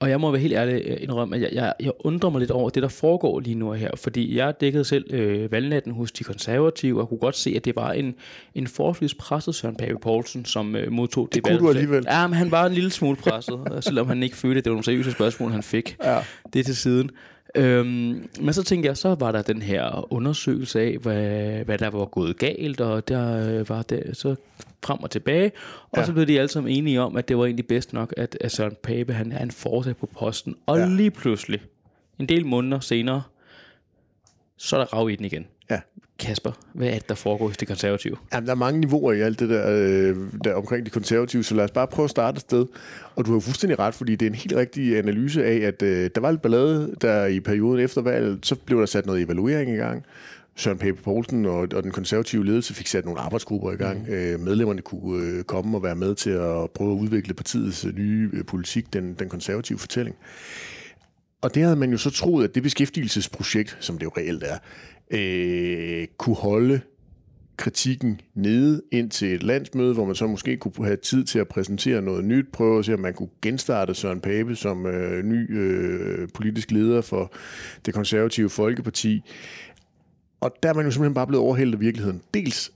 Og 0.00 0.10
jeg 0.10 0.20
må 0.20 0.30
være 0.30 0.40
helt 0.40 0.54
ærlig 0.54 0.82
øh, 0.86 0.96
indrømme, 1.00 1.36
at 1.36 1.42
jeg, 1.42 1.50
jeg, 1.52 1.74
jeg 1.80 1.92
undrer 1.98 2.30
mig 2.30 2.38
lidt 2.38 2.50
over 2.50 2.70
det, 2.70 2.82
der 2.82 2.88
foregår 2.88 3.40
lige 3.40 3.54
nu 3.54 3.72
her. 3.72 3.90
Fordi 3.96 4.36
jeg 4.36 4.60
dækkede 4.60 4.84
selv 4.84 5.14
øh, 5.14 5.52
valgnatten 5.52 5.92
hos 5.92 6.12
de 6.12 6.24
konservative, 6.24 7.00
og 7.00 7.08
kunne 7.08 7.18
godt 7.18 7.36
se, 7.36 7.52
at 7.56 7.64
det 7.64 7.76
var 7.76 7.92
en, 7.92 8.14
en 8.54 8.66
forholdsvis 8.66 9.14
presset 9.14 9.54
Søren 9.54 9.76
Pape 9.76 9.98
Poulsen, 10.02 10.44
som 10.44 10.76
øh, 10.76 10.92
modtog 10.92 11.28
det, 11.28 11.34
det 11.34 11.50
valg. 11.50 11.58
Kunne 11.58 11.66
du 11.66 11.78
alligevel. 11.78 12.04
Ja, 12.08 12.26
men 12.26 12.34
han 12.34 12.50
var 12.50 12.66
en 12.66 12.72
lille 12.72 12.90
smule 12.90 13.16
presset, 13.16 13.60
selvom 13.80 14.06
han 14.06 14.22
ikke 14.22 14.36
følte, 14.36 14.58
at 14.58 14.64
det 14.64 14.70
var 14.70 14.74
nogle 14.74 14.84
seriøse 14.84 15.12
spørgsmål, 15.12 15.50
han 15.50 15.62
fik. 15.62 15.96
Ja. 16.04 16.18
Det 16.52 16.66
til 16.66 16.76
siden. 16.76 17.10
Øhm, 17.54 18.28
men 18.40 18.52
så 18.52 18.62
tænkte 18.62 18.86
jeg, 18.86 18.96
så 18.96 19.14
var 19.14 19.32
der 19.32 19.42
den 19.42 19.62
her 19.62 20.12
undersøgelse 20.12 20.80
af, 20.80 20.96
hvad, 20.98 21.64
hvad 21.64 21.78
der 21.78 21.90
var 21.90 22.04
gået 22.04 22.38
galt, 22.38 22.80
og 22.80 23.08
der 23.08 23.48
øh, 23.48 23.68
var 23.68 23.82
det 23.82 24.16
så 24.16 24.34
frem 24.84 24.98
og 25.02 25.10
tilbage, 25.10 25.52
og 25.90 25.98
ja. 25.98 26.04
så 26.04 26.12
blev 26.12 26.26
de 26.26 26.38
alle 26.38 26.48
sammen 26.48 26.72
enige 26.72 27.00
om, 27.00 27.16
at 27.16 27.28
det 27.28 27.38
var 27.38 27.44
egentlig 27.44 27.66
bedst 27.66 27.92
nok, 27.92 28.14
at, 28.16 28.36
at 28.40 28.52
Søren 28.52 28.76
Pape, 28.82 29.12
han 29.12 29.32
er 29.32 29.42
en 29.42 29.50
fortsat 29.50 29.96
på 29.96 30.06
posten, 30.06 30.56
og 30.66 30.78
ja. 30.78 30.86
lige 30.86 31.10
pludselig, 31.10 31.60
en 32.18 32.28
del 32.28 32.46
måneder 32.46 32.80
senere, 32.80 33.22
så 34.56 34.76
er 34.76 34.80
der 34.80 34.94
rav 34.94 35.10
i 35.10 35.16
den 35.16 35.24
igen. 35.24 35.46
Kasper, 36.20 36.52
hvad 36.72 36.88
er 36.88 36.94
det, 36.94 37.08
der 37.08 37.14
foregår 37.14 37.46
hos 37.46 37.56
de 37.56 37.66
konservative? 37.66 38.16
Jamen, 38.32 38.46
der 38.46 38.52
er 38.52 38.56
mange 38.56 38.80
niveauer 38.80 39.12
i 39.12 39.20
alt 39.20 39.40
det 39.40 39.48
der, 39.48 39.64
øh, 39.70 40.16
der 40.44 40.54
omkring 40.54 40.86
de 40.86 40.90
konservative, 40.90 41.44
så 41.44 41.54
lad 41.54 41.64
os 41.64 41.70
bare 41.70 41.86
prøve 41.86 42.04
at 42.04 42.10
starte 42.10 42.36
et 42.36 42.40
sted. 42.40 42.66
Og 43.16 43.26
du 43.26 43.32
har 43.32 43.40
fuldstændig 43.40 43.78
ret, 43.78 43.94
fordi 43.94 44.16
det 44.16 44.26
er 44.26 44.30
en 44.30 44.34
helt 44.34 44.56
rigtig 44.56 44.98
analyse 44.98 45.44
af, 45.44 45.56
at 45.56 45.82
øh, 45.82 46.10
der 46.14 46.20
var 46.20 46.30
lidt 46.30 46.42
ballade, 46.42 46.94
der 47.00 47.26
i 47.26 47.40
perioden 47.40 47.80
efter 47.84 48.02
valget, 48.02 48.46
så 48.46 48.54
blev 48.54 48.80
der 48.80 48.86
sat 48.86 49.06
noget 49.06 49.22
evaluering 49.22 49.70
i 49.70 49.76
gang. 49.76 50.04
Søren 50.56 50.78
Pape 50.78 51.02
Poulsen 51.02 51.46
og, 51.46 51.68
og 51.74 51.82
den 51.82 51.90
konservative 51.90 52.46
ledelse 52.46 52.74
fik 52.74 52.86
sat 52.86 53.04
nogle 53.04 53.20
arbejdsgrupper 53.20 53.72
i 53.72 53.76
gang. 53.76 54.06
Mm. 54.08 54.14
Øh, 54.14 54.40
medlemmerne 54.40 54.82
kunne 54.82 55.24
øh, 55.24 55.44
komme 55.44 55.76
og 55.78 55.82
være 55.82 55.96
med 55.96 56.14
til 56.14 56.30
at 56.30 56.70
prøve 56.70 56.92
at 56.92 56.98
udvikle 56.98 57.34
partiets 57.34 57.86
nye 57.96 58.30
øh, 58.32 58.44
politik, 58.44 58.92
den, 58.92 59.14
den 59.14 59.28
konservative 59.28 59.78
fortælling. 59.78 60.16
Og 61.40 61.54
det 61.54 61.62
havde 61.62 61.76
man 61.76 61.90
jo 61.90 61.98
så 61.98 62.10
troet, 62.10 62.44
at 62.44 62.54
det 62.54 62.62
beskæftigelsesprojekt, 62.62 63.76
som 63.80 63.98
det 63.98 64.04
jo 64.04 64.12
reelt 64.16 64.42
er, 64.42 64.58
øh, 65.10 66.06
kunne 66.18 66.36
holde 66.36 66.80
kritikken 67.56 68.20
nede 68.34 68.82
ind 68.92 69.10
til 69.10 69.34
et 69.34 69.42
landsmøde, 69.42 69.94
hvor 69.94 70.04
man 70.04 70.14
så 70.14 70.26
måske 70.26 70.56
kunne 70.56 70.86
have 70.86 70.96
tid 70.96 71.24
til 71.24 71.38
at 71.38 71.48
præsentere 71.48 72.02
noget 72.02 72.24
nyt, 72.24 72.46
prøve 72.52 72.78
at 72.78 72.84
se, 72.84 72.94
om 72.94 73.00
man 73.00 73.14
kunne 73.14 73.28
genstarte 73.42 73.94
Søren 73.94 74.20
Pape 74.20 74.56
som 74.56 74.86
øh, 74.86 75.24
ny 75.24 75.58
øh, 75.58 76.28
politisk 76.34 76.70
leder 76.70 77.00
for 77.00 77.32
det 77.86 77.94
konservative 77.94 78.50
Folkeparti. 78.50 79.22
Og 80.40 80.54
der 80.62 80.68
er 80.68 80.74
man 80.74 80.84
jo 80.84 80.90
simpelthen 80.90 81.14
bare 81.14 81.26
blevet 81.26 81.44
overhældet 81.44 81.74
af 81.74 81.80
virkeligheden. 81.80 82.22
Dels 82.34 82.72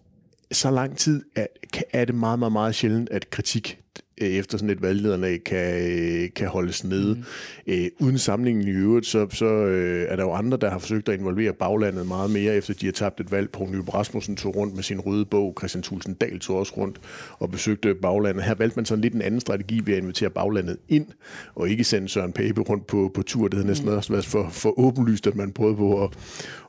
så 0.52 0.70
lang 0.70 0.96
tid 0.96 1.22
at 1.34 1.48
er 1.94 2.04
det 2.04 2.14
meget, 2.14 2.38
meget, 2.38 2.52
meget 2.52 2.74
sjældent, 2.74 3.10
at 3.10 3.30
kritik 3.30 3.84
Øh, 4.20 4.28
efter 4.28 4.58
sådan 4.58 4.70
et 4.70 4.82
valglederlag 4.82 5.44
kan, 5.44 5.90
øh, 5.90 6.28
kan 6.36 6.48
holdes 6.48 6.84
nede. 6.84 7.14
Mm. 7.14 7.72
Øh, 7.72 7.86
uden 7.98 8.18
samlingen 8.18 8.68
i 8.68 8.70
øvrigt, 8.70 9.06
så, 9.06 9.26
så 9.30 9.46
øh, 9.46 10.06
er 10.08 10.16
der 10.16 10.22
jo 10.22 10.32
andre, 10.32 10.58
der 10.60 10.70
har 10.70 10.78
forsøgt 10.78 11.08
at 11.08 11.18
involvere 11.18 11.52
baglandet 11.52 12.06
meget 12.06 12.30
mere, 12.30 12.56
efter 12.56 12.74
de 12.74 12.86
har 12.86 12.92
tabt 12.92 13.20
et 13.20 13.32
valg. 13.32 13.50
på 13.50 13.66
Nyrup 13.70 13.94
Rasmussen 13.94 14.36
tog 14.36 14.56
rundt 14.56 14.74
med 14.74 14.82
sin 14.82 15.00
røde 15.00 15.24
bog, 15.24 15.54
Christian 15.58 15.82
Thulsen 15.82 16.14
Dahl 16.14 16.38
tog 16.38 16.56
også 16.58 16.72
rundt 16.76 17.00
og 17.38 17.50
besøgte 17.50 17.94
baglandet. 17.94 18.44
Her 18.44 18.54
valgte 18.54 18.76
man 18.76 18.84
sådan 18.84 19.02
lidt 19.02 19.14
en 19.14 19.22
anden 19.22 19.40
strategi 19.40 19.82
ved 19.84 19.94
at 19.94 20.02
invitere 20.02 20.30
baglandet 20.30 20.76
ind, 20.88 21.06
og 21.54 21.68
ikke 21.68 21.84
sende 21.84 22.08
Søren 22.08 22.32
Pape 22.32 22.60
rundt 22.60 22.86
på, 22.86 23.10
på 23.14 23.22
tur. 23.22 23.48
Det 23.48 23.54
havde 23.54 23.66
næsten 23.66 23.88
mm. 23.88 23.96
også 23.96 24.12
været 24.12 24.26
for, 24.26 24.48
for 24.50 24.78
åbenlyst, 24.78 25.26
at 25.26 25.36
man 25.36 25.52
prøvede 25.52 25.76
på 25.76 26.04
at, 26.04 26.10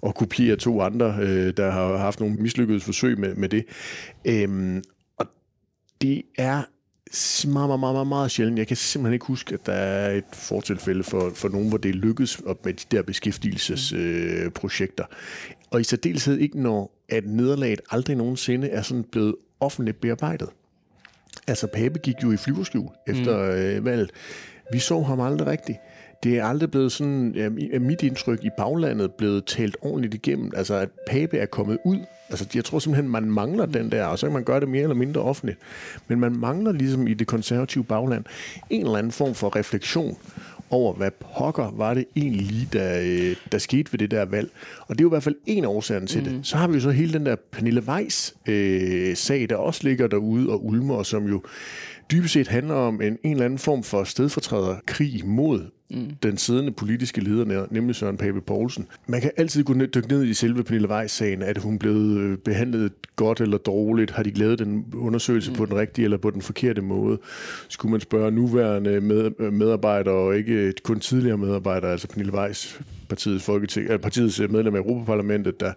at 0.06 0.16
kopiere 0.16 0.56
to 0.56 0.82
andre, 0.82 1.18
øh, 1.22 1.54
der 1.58 1.72
har 1.72 1.98
haft 1.98 2.20
nogle 2.20 2.36
mislykkedes 2.36 2.84
forsøg 2.84 3.20
med, 3.20 3.36
med 3.36 3.50
det. 3.50 3.66
Øhm, 4.26 4.82
det 6.06 6.22
er 6.38 6.64
meget, 7.48 7.80
meget, 7.80 7.80
meget, 7.80 8.08
meget 8.08 8.32
sjældent. 8.32 8.60
Jeg 8.60 8.68
kan 8.68 8.78
simpelthen 8.78 9.14
ikke 9.14 9.26
huske, 9.26 9.54
at 9.54 9.66
der 9.66 9.74
er 9.74 10.12
et 10.12 10.24
fortilfælde 10.34 11.04
for, 11.04 11.32
for 11.36 11.50
nogen, 11.50 11.70
hvor 11.70 11.78
det 11.78 11.96
lykkes 11.96 12.40
op 12.40 12.66
med 12.66 12.74
de 12.74 12.84
der 12.92 13.02
beskæftigelsesprojekter. 13.02 15.06
Øh, 15.10 15.16
og 15.72 15.82
i 15.82 15.84
særdeleshed 15.84 16.38
ikke, 16.38 16.62
når 16.62 16.92
at 17.10 17.28
nederlaget 17.28 17.82
aldrig 17.92 18.16
nogensinde 18.16 18.70
er 18.70 18.82
sådan 18.82 19.04
blevet 19.04 19.36
offentligt 19.60 20.02
bearbejdet. 20.02 20.50
Altså, 21.48 21.68
Pape 21.68 22.00
gik 22.00 22.16
jo 22.24 22.32
i 22.32 22.38
flyverskjul 22.38 22.90
efter 23.08 23.46
mm. 23.46 23.52
øh, 23.52 23.86
valget. 23.86 24.12
Vi 24.72 24.80
så 24.80 25.02
ham 25.02 25.20
aldrig 25.20 25.48
rigtigt 25.48 25.78
det 26.24 26.38
er 26.38 26.46
aldrig 26.46 26.72
blevet 26.72 26.92
sådan, 26.92 27.34
ja, 27.36 27.50
mit 27.80 28.04
indtryk 28.04 28.44
i 28.44 28.50
baglandet, 28.58 29.14
blevet 29.14 29.46
talt 29.46 29.78
ordentligt 29.82 30.14
igennem. 30.14 30.52
Altså, 30.56 30.76
at 30.76 30.90
Pape 31.08 31.38
er 31.38 31.46
kommet 31.46 31.78
ud. 31.86 32.00
Altså, 32.30 32.48
jeg 32.56 32.66
tror 32.66 32.80
simpelthen, 32.80 33.12
man 33.12 33.32
mangler 33.32 33.66
den 33.66 33.92
der, 33.92 34.06
og 34.06 34.20
så 34.20 34.26
kan 34.26 34.34
man 34.34 34.44
gøre 34.44 34.60
det 34.60 34.70
mere 34.70 34.82
eller 34.82 34.96
mindre 34.96 35.22
offentligt. 35.22 35.60
Men 36.08 36.20
man 36.20 36.36
mangler 36.40 36.72
ligesom 36.72 37.08
i 37.08 37.14
det 37.14 37.28
konservative 37.28 37.84
bagland 37.84 38.26
en 38.70 38.86
eller 38.86 38.98
anden 38.98 39.12
form 39.12 39.36
for 39.36 39.56
refleksion 39.56 40.18
over, 40.70 40.94
hvad 40.94 41.12
pokker 41.36 41.72
var 41.76 41.94
det 41.94 42.06
egentlig, 42.16 42.74
der, 42.74 43.00
øh, 43.04 43.36
der 43.52 43.58
skete 43.58 43.94
ved 43.94 44.00
det 44.00 44.12
der 44.12 44.26
valg. 44.26 44.50
Og 44.80 44.96
det 44.96 45.02
er 45.02 45.04
jo 45.04 45.10
i 45.10 45.16
hvert 45.16 45.24
fald 45.24 45.36
en 45.46 45.64
af 45.64 45.68
årsagerne 45.68 46.08
til 46.08 46.24
mm. 46.24 46.30
det. 46.30 46.48
Så 46.48 46.58
har 46.58 46.68
vi 46.68 46.74
jo 46.74 46.80
så 46.80 46.92
hele 46.92 47.14
den 47.14 47.26
der 47.26 47.36
Pernille 47.52 47.84
Weiss 47.88 48.36
øh, 48.48 49.16
sag, 49.16 49.50
der 49.50 49.56
også 49.56 49.82
ligger 49.84 50.08
derude 50.08 50.50
og 50.50 50.66
ulmer, 50.66 51.04
som 51.04 51.26
jo 51.26 51.44
dybest 52.12 52.34
set 52.34 52.48
handler 52.48 52.76
om 52.76 53.02
en, 53.02 53.18
en 53.24 53.32
eller 53.32 53.46
anden 53.46 53.60
form 53.60 53.84
for 53.84 54.04
stedfortræderkrig 54.04 55.26
mod 55.26 55.62
mm. 55.90 56.16
den 56.24 56.38
siddende 56.38 56.72
politiske 56.72 57.22
leder, 57.22 57.66
nemlig 57.72 57.96
Søren 57.96 58.18
Pape 58.18 58.42
Poulsen. 58.42 58.88
Man 59.08 59.22
kan 59.22 59.32
altid 59.38 59.64
gå 59.64 59.74
ned, 59.74 59.88
dykke 59.88 60.08
ned 60.08 60.24
i 60.24 60.34
selve 60.34 60.64
Pernille 60.64 60.90
Weiss-sagen. 60.90 61.42
Er 61.42 61.60
hun 61.60 61.80
blevet 61.80 62.18
øh, 62.18 62.38
behandlet 62.38 62.92
godt 63.16 63.42
eller 63.42 63.58
dårligt? 63.58 64.12
Har 64.12 64.24
de 64.24 64.32
lavet 64.32 64.60
den 64.60 64.86
undersøgelse 64.94 65.52
mm. 65.52 65.58
på 65.58 65.66
den 65.66 65.76
rigtige 65.76 66.06
eller 66.06 66.18
på 66.18 66.32
den 66.32 66.42
forkerte 66.42 66.82
måde? 66.82 67.18
Skulle 67.70 67.92
man 67.92 68.02
spørge 68.02 68.32
nuværende 68.32 69.02
med, 69.02 69.52
medarbejdere 69.52 70.16
og 70.16 70.38
ikke 70.38 70.74
kun 70.84 71.00
tidligere 71.00 71.38
medarbejdere, 71.38 71.92
altså 71.92 72.08
Pernille 72.08 72.34
Weiss, 72.34 72.82
partiets, 73.10 73.46
folketing, 73.46 73.90
øh, 73.90 74.00
partiets 74.00 74.42
medlem 74.50 74.76
af 74.76 74.80
Europaparlamentet, 74.80 75.60
der 75.60 75.74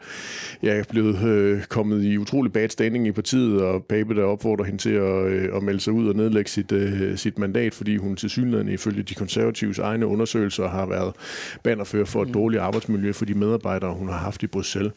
ja, 0.63 0.75
er 0.75 0.85
blevet 0.91 1.25
øh, 1.25 1.63
kommet 1.65 2.05
i 2.05 2.19
utrolig 2.19 2.53
bad 2.53 2.69
standing 2.69 3.07
i 3.07 3.13
partiet, 3.13 3.63
og 3.63 3.85
Pape 3.85 4.15
der 4.15 4.25
opfordrer 4.25 4.65
hende 4.65 4.79
til 4.79 4.91
at, 4.91 5.27
øh, 5.27 5.57
at 5.57 5.63
melde 5.63 5.81
sig 5.81 5.93
ud 5.93 6.09
og 6.09 6.17
nedlægge 6.17 6.51
sit, 6.51 6.73
øh, 6.73 7.17
sit 7.17 7.39
mandat, 7.39 7.75
fordi 7.75 7.97
hun 7.97 8.17
til 8.17 8.31
synligheden 8.31 8.69
ifølge 8.69 9.03
de 9.03 9.15
konservatives 9.15 9.79
egne 9.79 10.07
undersøgelser 10.07 10.69
har 10.69 10.87
været 10.87 11.15
bannerfører 11.63 12.05
for 12.05 12.23
et 12.23 12.29
mm. 12.29 12.35
dårligt 12.35 12.63
arbejdsmiljø 12.63 13.13
for 13.13 13.25
de 13.25 13.35
medarbejdere, 13.35 13.95
hun 13.95 14.09
har 14.09 14.19
haft 14.19 14.43
i 14.43 14.47
Bruxelles. 14.47 14.93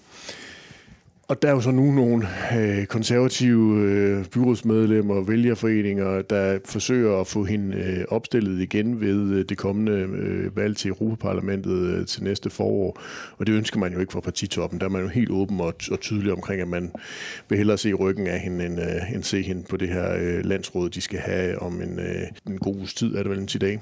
Og 1.32 1.42
der 1.42 1.48
er 1.48 1.52
jo 1.52 1.62
så 1.62 1.72
nu 1.72 1.92
nogle 1.92 2.28
øh, 2.58 2.86
konservative 2.86 3.80
øh, 3.80 4.26
byrådsmedlemmer 4.26 5.16
og 5.16 5.28
vælgerforeninger, 5.28 6.22
der 6.22 6.60
forsøger 6.66 7.20
at 7.20 7.28
få 7.28 7.44
hende 7.44 7.78
øh, 7.78 8.06
opstillet 8.08 8.62
igen 8.62 9.02
ved 9.02 9.32
øh, 9.32 9.46
det 9.50 9.58
kommende 9.58 9.92
øh, 9.92 10.58
valg 10.58 10.78
til 10.78 10.90
Europaparlamentet 10.90 11.72
øh, 11.72 12.06
til 12.06 12.24
næste 12.24 12.50
forår. 12.50 13.02
Og 13.38 13.48
det 13.48 13.54
ønsker 13.54 13.80
man 13.80 13.94
jo 13.94 14.00
ikke 14.00 14.14
fra 14.14 14.20
partitoppen. 14.20 14.80
Der 14.80 14.86
er 14.86 14.90
man 14.90 15.02
jo 15.02 15.08
helt 15.08 15.30
åben 15.30 15.60
og, 15.60 15.74
og 15.92 16.00
tydelig 16.00 16.34
omkring, 16.34 16.62
at 16.62 16.68
man 16.68 16.92
vil 17.50 17.58
hellere 17.58 17.78
se 17.78 17.94
ryggen 17.94 18.28
af 18.28 18.40
hende, 18.40 18.66
end, 18.66 18.82
øh, 18.82 19.14
end 19.16 19.24
se 19.24 19.42
hende 19.42 19.64
på 19.70 19.78
det 19.78 19.90
her 19.90 20.16
øh, 20.20 20.46
landsråd, 20.46 20.90
de 20.90 21.02
skal 21.02 21.20
have 21.20 21.60
om 21.62 21.82
en, 21.82 22.00
øh, 22.00 22.28
en 22.48 22.58
god 22.58 22.76
uges 22.76 22.94
tid, 22.94 23.16
er 23.16 23.24
det 23.24 23.30
vel 23.30 23.40
en 23.40 23.46
dag. 23.46 23.80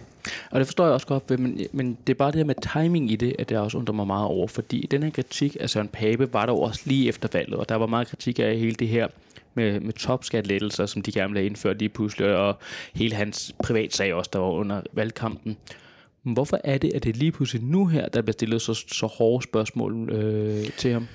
Og 0.52 0.60
det 0.60 0.68
forstår 0.68 0.86
jeg 0.86 0.94
også 0.94 1.08
godt, 1.08 1.30
men, 1.30 1.60
men 1.72 1.98
det 2.08 2.14
er 2.14 2.18
bare 2.18 2.32
det 2.32 2.38
her 2.38 2.44
med 2.44 2.56
timing 2.74 3.12
i 3.12 3.16
det, 3.16 3.36
at 3.40 3.50
det 3.50 3.58
også 3.58 3.78
undrer 3.78 3.94
mig 3.94 4.08
meget 4.08 4.28
over, 4.28 4.48
fordi 4.48 4.88
den 4.92 5.04
her 5.04 5.10
kritik 5.10 5.58
af 5.60 5.70
Søren 5.70 5.88
Pape 5.88 6.34
var 6.34 6.46
der 6.46 6.54
også 6.54 6.82
lige 6.86 7.10
efter 7.10 7.30
valget, 7.34 7.54
og 7.54 7.70
der 7.70 7.76
var 7.76 7.86
meget 7.86 8.08
kritik 8.08 8.40
af 8.40 8.58
hele 8.58 8.76
det 8.76 8.88
her 8.88 9.08
med, 9.54 9.80
med 9.80 9.94
topskatlettelser, 9.94 10.86
som 10.86 11.02
de 11.02 11.12
gerne 11.12 11.30
ville 11.30 11.40
have 11.40 11.46
indført 11.46 11.80
lige 11.80 11.90
pludselig, 11.90 12.36
og 12.36 12.58
hele 12.94 13.16
hans 13.16 13.56
privatsag 13.64 14.14
også, 14.14 14.30
der 14.34 14.40
var 14.40 14.50
under 14.50 14.82
valgkampen. 14.94 15.58
Men 16.24 16.34
hvorfor 16.34 16.60
er 16.64 16.78
det, 16.78 16.92
at 16.96 17.04
det 17.04 17.18
lige 17.18 17.32
pludselig 17.32 17.64
nu 17.64 17.86
her, 17.86 18.08
der 18.08 18.22
bliver 18.22 18.34
stillet 18.34 18.62
så, 18.62 18.74
så 18.74 19.06
hårde 19.06 19.44
spørgsmål 19.44 20.10
øh, 20.10 20.70
til 20.78 20.94
ham? 20.94 21.08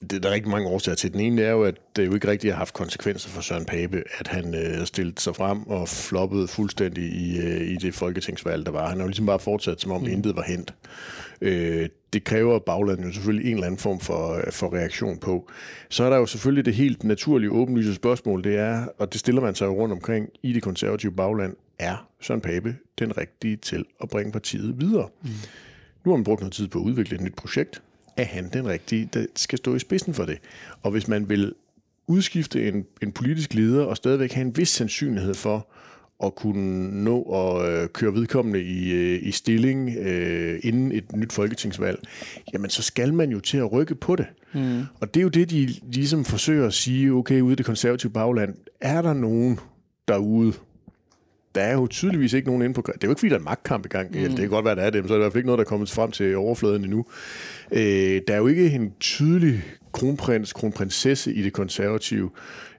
Det 0.00 0.12
er 0.12 0.20
der 0.20 0.30
rigtig 0.30 0.50
mange 0.50 0.68
årsager 0.68 0.96
til. 0.96 1.12
Den 1.12 1.20
ene 1.20 1.42
er 1.42 1.50
jo, 1.50 1.62
at 1.62 1.74
det 1.96 2.06
jo 2.06 2.14
ikke 2.14 2.28
rigtig 2.28 2.52
har 2.52 2.58
haft 2.58 2.74
konsekvenser 2.74 3.28
for 3.28 3.40
Søren 3.40 3.64
Pape, 3.64 4.02
at 4.18 4.28
han 4.28 4.54
øh, 4.54 4.86
stillede 4.86 5.20
sig 5.20 5.36
frem 5.36 5.66
og 5.66 5.88
floppede 5.88 6.48
fuldstændig 6.48 7.04
i, 7.04 7.38
øh, 7.38 7.60
i 7.60 7.76
det 7.76 7.94
folketingsvalg, 7.94 8.66
der 8.66 8.72
var. 8.72 8.88
Han 8.88 8.96
har 8.96 9.04
jo 9.04 9.08
ligesom 9.08 9.26
bare 9.26 9.38
fortsat, 9.38 9.80
som 9.80 9.92
om 9.92 10.00
mm. 10.00 10.06
intet 10.06 10.36
var 10.36 10.42
hent. 10.42 10.74
Øh, 11.40 11.88
det 12.12 12.24
kræver 12.24 12.58
baglandet 12.58 13.04
jo 13.04 13.12
selvfølgelig 13.12 13.46
en 13.50 13.54
eller 13.54 13.66
anden 13.66 13.78
form 13.78 14.00
for, 14.00 14.40
for 14.50 14.74
reaktion 14.74 15.18
på. 15.18 15.50
Så 15.88 16.04
er 16.04 16.10
der 16.10 16.16
jo 16.16 16.26
selvfølgelig 16.26 16.64
det 16.64 16.74
helt 16.74 17.04
naturlige, 17.04 17.50
åbenlyse 17.50 17.94
spørgsmål, 17.94 18.44
det 18.44 18.56
er, 18.56 18.86
og 18.98 19.12
det 19.12 19.20
stiller 19.20 19.42
man 19.42 19.54
sig 19.54 19.66
jo 19.66 19.72
rundt 19.74 19.92
omkring 19.92 20.28
i 20.42 20.52
det 20.52 20.62
konservative 20.62 21.12
bagland, 21.12 21.56
er 21.78 22.08
Søren 22.20 22.40
Pape 22.40 22.76
den 22.98 23.18
rigtige 23.18 23.56
til 23.56 23.84
at 24.02 24.08
bringe 24.08 24.32
partiet 24.32 24.80
videre? 24.80 25.08
Mm. 25.22 25.28
Nu 26.04 26.10
har 26.10 26.16
man 26.16 26.24
brugt 26.24 26.40
noget 26.40 26.52
tid 26.52 26.68
på 26.68 26.78
at 26.78 26.82
udvikle 26.82 27.14
et 27.14 27.20
nyt 27.20 27.34
projekt 27.36 27.82
er 28.16 28.24
han 28.24 28.48
den 28.52 28.66
rigtige, 28.66 29.08
der 29.14 29.26
skal 29.36 29.58
stå 29.58 29.74
i 29.74 29.78
spidsen 29.78 30.14
for 30.14 30.24
det. 30.24 30.38
Og 30.82 30.90
hvis 30.90 31.08
man 31.08 31.28
vil 31.28 31.52
udskifte 32.06 32.68
en, 32.68 32.84
en 33.02 33.12
politisk 33.12 33.54
leder 33.54 33.84
og 33.84 33.96
stadigvæk 33.96 34.32
have 34.32 34.46
en 34.46 34.56
vis 34.56 34.68
sandsynlighed 34.68 35.34
for 35.34 35.68
at 36.24 36.34
kunne 36.34 37.04
nå 37.04 37.22
at 37.22 37.68
øh, 37.70 37.88
køre 37.88 38.14
vedkommende 38.14 38.62
i, 38.62 38.92
øh, 38.92 39.18
i 39.22 39.30
stilling 39.30 39.96
øh, 39.96 40.60
inden 40.62 40.92
et 40.92 41.16
nyt 41.16 41.32
folketingsvalg, 41.32 41.98
jamen 42.52 42.70
så 42.70 42.82
skal 42.82 43.14
man 43.14 43.30
jo 43.30 43.40
til 43.40 43.58
at 43.58 43.72
rykke 43.72 43.94
på 43.94 44.16
det. 44.16 44.26
Mm. 44.54 44.82
Og 45.00 45.14
det 45.14 45.20
er 45.20 45.22
jo 45.22 45.28
det, 45.28 45.50
de 45.50 45.66
ligesom 45.92 46.24
forsøger 46.24 46.66
at 46.66 46.74
sige, 46.74 47.12
okay, 47.12 47.40
ude 47.40 47.52
i 47.52 47.56
det 47.56 47.66
konservative 47.66 48.12
bagland, 48.12 48.54
er 48.80 49.02
der 49.02 49.12
nogen 49.12 49.58
derude, 50.08 50.52
der 51.56 51.62
er 51.62 51.72
jo 51.72 51.86
tydeligvis 51.86 52.32
ikke 52.32 52.48
nogen 52.48 52.62
inde 52.62 52.74
på... 52.74 52.82
Det 52.86 52.92
er 52.92 52.98
jo 53.04 53.10
ikke, 53.10 53.20
fordi 53.20 53.28
der 53.28 53.36
er 53.36 53.38
en 53.40 53.44
magtkamp 53.44 53.86
i 53.86 53.88
gang. 53.88 54.10
Mm. 54.10 54.28
Det 54.28 54.38
kan 54.38 54.48
godt 54.48 54.64
være, 54.64 54.76
der 54.76 54.82
er 54.82 54.90
det, 54.90 55.02
men 55.02 55.08
så 55.08 55.14
er 55.14 55.18
der 55.18 55.22
i 55.22 55.24
hvert 55.24 55.32
fald 55.32 55.38
ikke 55.38 55.46
noget, 55.46 55.58
der 55.58 55.64
er 55.64 55.68
kommet 55.68 55.90
frem 55.90 56.10
til 56.10 56.36
overfladen 56.36 56.84
endnu. 56.84 57.04
Øh, 57.72 58.20
der 58.28 58.34
er 58.34 58.38
jo 58.38 58.46
ikke 58.46 58.70
en 58.70 58.92
tydelig 59.00 59.62
kronprins, 59.92 60.52
kronprinsesse 60.52 61.32
i 61.34 61.42
det 61.42 61.52
konservative. 61.52 62.30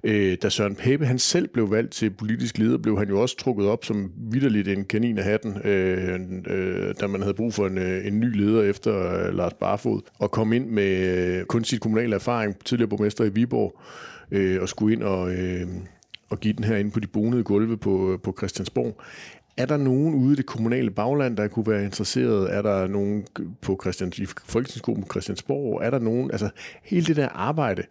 Øh, 0.03 0.37
da 0.41 0.49
Søren 0.49 0.75
Pape 0.75 1.05
han 1.05 1.19
selv 1.19 1.47
blev 1.47 1.71
valgt 1.71 1.91
til 1.91 2.09
politisk 2.09 2.57
leder, 2.57 2.77
blev 2.77 2.97
han 2.97 3.09
jo 3.09 3.21
også 3.21 3.37
trukket 3.37 3.67
op 3.67 3.85
som 3.85 4.11
vidderligt 4.31 4.67
en 4.67 4.85
kanin 4.85 5.17
af 5.17 5.23
hatten, 5.23 5.57
øh, 5.63 6.19
øh, 6.47 6.93
da 6.99 7.07
man 7.07 7.21
havde 7.21 7.33
brug 7.33 7.53
for 7.53 7.67
en, 7.67 7.77
øh, 7.77 8.07
en 8.07 8.19
ny 8.19 8.37
leder 8.37 8.63
efter 8.63 9.27
øh, 9.27 9.33
Lars 9.33 9.53
Barfod, 9.53 10.01
og 10.19 10.31
kom 10.31 10.53
ind 10.53 10.69
med 10.69 11.17
øh, 11.17 11.45
kun 11.45 11.63
sit 11.63 11.81
kommunale 11.81 12.15
erfaring, 12.15 12.55
tidligere 12.65 12.89
borgmester 12.89 13.23
i 13.23 13.29
Viborg, 13.29 13.81
øh, 14.31 14.61
og 14.61 14.69
skulle 14.69 14.95
ind 14.95 15.03
og... 15.03 15.31
Øh, 15.31 15.67
og 16.29 16.39
give 16.39 16.53
den 16.53 16.63
her 16.63 16.77
ind 16.77 16.91
på 16.91 16.99
de 16.99 17.07
bonede 17.07 17.43
gulve 17.43 17.77
på, 17.77 18.13
øh, 18.13 18.19
på 18.19 18.33
Christiansborg. 18.37 19.01
Er 19.57 19.65
der 19.65 19.77
nogen 19.77 20.15
ude 20.15 20.33
i 20.33 20.35
det 20.35 20.45
kommunale 20.45 20.91
bagland, 20.91 21.37
der 21.37 21.47
kunne 21.47 21.67
være 21.67 21.83
interesseret? 21.83 22.53
Er 22.53 22.61
der 22.61 22.87
nogen 22.87 23.25
på 23.61 23.79
Christians, 23.81 24.19
i 24.19 24.25
Folketingsgruppen 24.25 25.03
på 25.03 25.11
Christiansborg? 25.11 25.81
Er 25.83 25.89
der 25.89 25.99
nogen? 25.99 26.31
Altså, 26.31 26.49
hele 26.83 27.05
det 27.05 27.15
der 27.15 27.29
arbejde, 27.29 27.83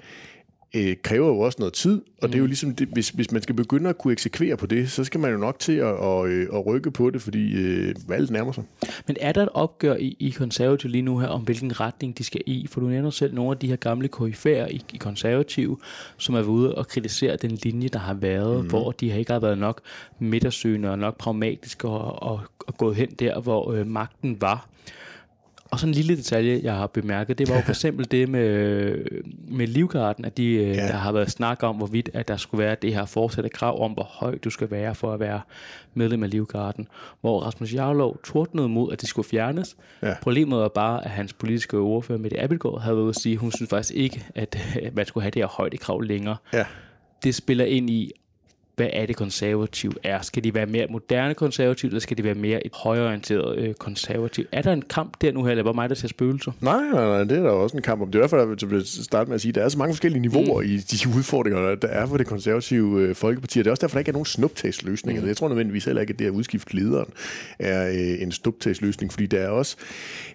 øh, 0.75 0.96
kræver 1.02 1.26
jo 1.26 1.38
også 1.38 1.56
noget 1.58 1.75
tid, 1.75 2.02
og 2.23 2.28
det 2.28 2.35
er 2.35 2.38
jo 2.38 2.44
mm. 2.44 2.49
ligesom, 2.49 2.75
det, 2.75 2.88
hvis, 2.88 3.08
hvis 3.08 3.32
man 3.32 3.42
skal 3.42 3.54
begynde 3.54 3.88
at 3.88 3.99
kunne 3.99 4.12
eksekvere 4.12 4.56
på 4.56 4.66
det, 4.66 4.90
så 4.90 5.04
skal 5.04 5.20
man 5.20 5.30
jo 5.30 5.37
nok 5.37 5.58
til 5.58 5.73
at, 5.73 6.04
at, 6.04 6.26
øh, 6.26 6.49
at 6.54 6.66
rykke 6.66 6.90
på 6.90 7.11
det, 7.11 7.23
fordi 7.23 7.54
øh, 7.54 7.94
valget 8.08 8.30
nærmer 8.30 8.52
sig. 8.52 8.64
Men 9.06 9.16
er 9.20 9.32
der 9.32 9.42
et 9.42 9.49
opgør 9.54 9.94
i, 9.94 10.16
i 10.18 10.30
konservativ 10.30 10.90
lige 10.90 11.02
nu 11.02 11.18
her, 11.18 11.28
om 11.28 11.40
hvilken 11.40 11.80
retning 11.80 12.18
de 12.18 12.25
skal 12.25 12.40
i? 12.46 12.66
For 12.70 12.80
du 12.80 12.87
nævner 12.87 13.11
selv 13.11 13.35
nogle 13.35 13.50
af 13.50 13.58
de 13.58 13.66
her 13.66 13.76
gamle 13.76 14.08
KF'er 14.16 14.66
i, 14.70 14.85
i 14.92 14.96
konservativ, 14.96 15.82
som 16.16 16.35
er 16.35 16.42
ude 16.42 16.75
og 16.75 16.88
kritisere 16.88 17.37
den 17.37 17.58
linje, 17.62 17.88
der 17.88 17.99
har 17.99 18.14
været, 18.14 18.62
mm. 18.62 18.68
hvor 18.68 18.92
de 18.92 19.11
har 19.11 19.18
ikke 19.18 19.32
har 19.32 19.40
været 19.40 19.58
nok 19.58 19.80
midtersøgende 20.18 20.90
og 20.90 20.99
nok 20.99 21.16
pragmatiske 21.16 21.88
og, 21.88 22.23
og, 22.23 22.40
og 22.66 22.75
gået 22.78 22.96
hen 22.96 23.08
der, 23.08 23.40
hvor 23.40 23.73
øh, 23.73 23.87
magten 23.87 24.40
var. 24.40 24.68
Og 25.76 25.80
sådan 25.80 25.90
en 25.90 25.95
lille 25.95 26.16
detalje, 26.16 26.61
jeg 26.62 26.75
har 26.75 26.87
bemærket, 26.87 27.38
det 27.38 27.49
var 27.49 27.54
jo 27.54 27.61
for 27.61 27.71
eksempel 27.78 28.11
det 28.11 28.28
med, 28.28 28.97
med 29.49 29.66
Livgarden, 29.66 30.25
at 30.25 30.37
de, 30.37 30.47
øh, 30.54 30.68
ja. 30.68 30.87
der 30.87 30.92
har 30.92 31.12
været 31.12 31.30
snak 31.30 31.62
om, 31.62 31.76
hvorvidt 31.76 32.11
at 32.14 32.28
der 32.28 32.37
skulle 32.37 32.64
være 32.64 32.76
det 32.83 32.95
her 32.95 33.04
fortsatte 33.04 33.50
krav 33.50 33.83
om, 33.85 33.92
hvor 33.92 34.02
høj 34.02 34.38
du 34.38 34.50
skal 34.50 34.71
være 34.71 34.95
for 34.95 35.12
at 35.12 35.21
være 35.21 35.40
medlem 35.95 36.23
af 36.23 36.30
Livgarden. 36.30 36.88
Hvor 37.21 37.40
Rasmus 37.40 37.75
Jarlov 37.75 38.21
tordnede 38.25 38.68
mod, 38.68 38.92
at 38.92 39.00
det 39.00 39.09
skulle 39.09 39.28
fjernes. 39.28 39.76
Ja. 40.02 40.14
Problemet 40.23 40.59
var 40.59 40.68
bare, 40.68 41.04
at 41.04 41.11
hans 41.11 41.33
politiske 41.33 41.78
ordfører, 41.78 42.18
Mette 42.18 42.40
Abelgaard, 42.40 42.80
havde 42.80 42.97
været 42.97 43.09
at 43.09 43.16
sige, 43.16 43.33
at 43.33 43.38
hun 43.38 43.52
synes 43.52 43.71
faktisk 43.71 43.95
ikke, 43.95 44.26
at 44.35 44.56
man 44.95 45.06
skulle 45.06 45.23
have 45.23 45.30
det 45.30 45.42
her 45.42 45.49
højdekrav 45.49 46.00
længere. 46.00 46.37
Ja. 46.52 46.64
Det 47.25 47.35
spiller 47.35 47.64
ind 47.64 47.90
i, 47.90 48.12
hvad 48.76 48.88
er 48.92 49.06
det 49.06 49.16
konservativ 49.16 49.92
er? 50.02 50.23
Skal 50.23 50.45
de 50.45 50.54
være 50.54 50.66
mere 50.66 50.87
moderne 50.90 51.35
konservativ, 51.35 51.87
eller 51.87 52.00
skal 52.00 52.18
de 52.18 52.25
være 52.25 52.35
mere 52.35 52.66
et 52.66 52.73
højorienteret 52.75 53.59
øh, 53.59 53.75
konservativ? 53.75 54.45
Er 54.52 54.62
der 54.62 54.73
en 54.73 54.83
kamp 54.83 55.16
der 55.21 55.33
nu 55.33 55.45
her, 55.45 55.50
eller 55.50 55.64
var 55.64 55.73
mig, 55.73 55.88
der 55.88 55.95
ser 55.95 56.09
spøgelser? 56.09 56.52
Nej, 56.61 56.83
nej, 56.92 57.04
nej, 57.04 57.25
det 57.25 57.38
er 57.38 57.42
der 57.42 57.50
også 57.50 57.76
en 57.76 57.83
kamp 57.83 58.02
om. 58.02 58.11
Det 58.11 58.18
er 58.18 58.23
derfor, 58.23 58.37
jeg 58.37 58.71
vil 58.71 58.87
starte 58.87 59.28
med 59.28 59.35
at 59.35 59.40
sige, 59.40 59.50
at 59.50 59.54
der 59.54 59.64
er 59.64 59.68
så 59.68 59.78
mange 59.78 59.95
forskellige 59.95 60.23
niveauer 60.23 60.61
mm. 60.61 60.66
i 60.66 60.76
de 60.76 61.09
udfordringer, 61.16 61.75
der 61.75 61.88
er 61.88 62.06
for 62.06 62.16
det 62.16 62.26
konservative 62.26 63.00
øh, 63.00 63.14
folkeparti. 63.14 63.59
Og 63.59 63.64
det 63.64 63.71
er 63.71 63.73
også 63.73 63.80
derfor, 63.80 63.95
der 63.95 63.99
ikke 63.99 64.09
er 64.09 64.12
nogen 64.12 64.26
snuptagsløsninger. 64.26 65.23
Mm. 65.23 65.28
Jeg 65.28 65.37
tror 65.37 65.49
nødvendigvis 65.49 65.85
heller 65.85 66.00
ikke, 66.00 66.12
at 66.12 66.18
det 66.18 66.26
at 66.26 66.30
udskifte 66.30 66.76
lederen 66.76 67.09
er 67.59 67.88
øh, 67.88 68.23
en 68.23 68.33
snuptagsløsning, 68.33 69.12
fordi 69.12 69.26
der 69.26 69.38
er 69.38 69.49
også 69.49 69.76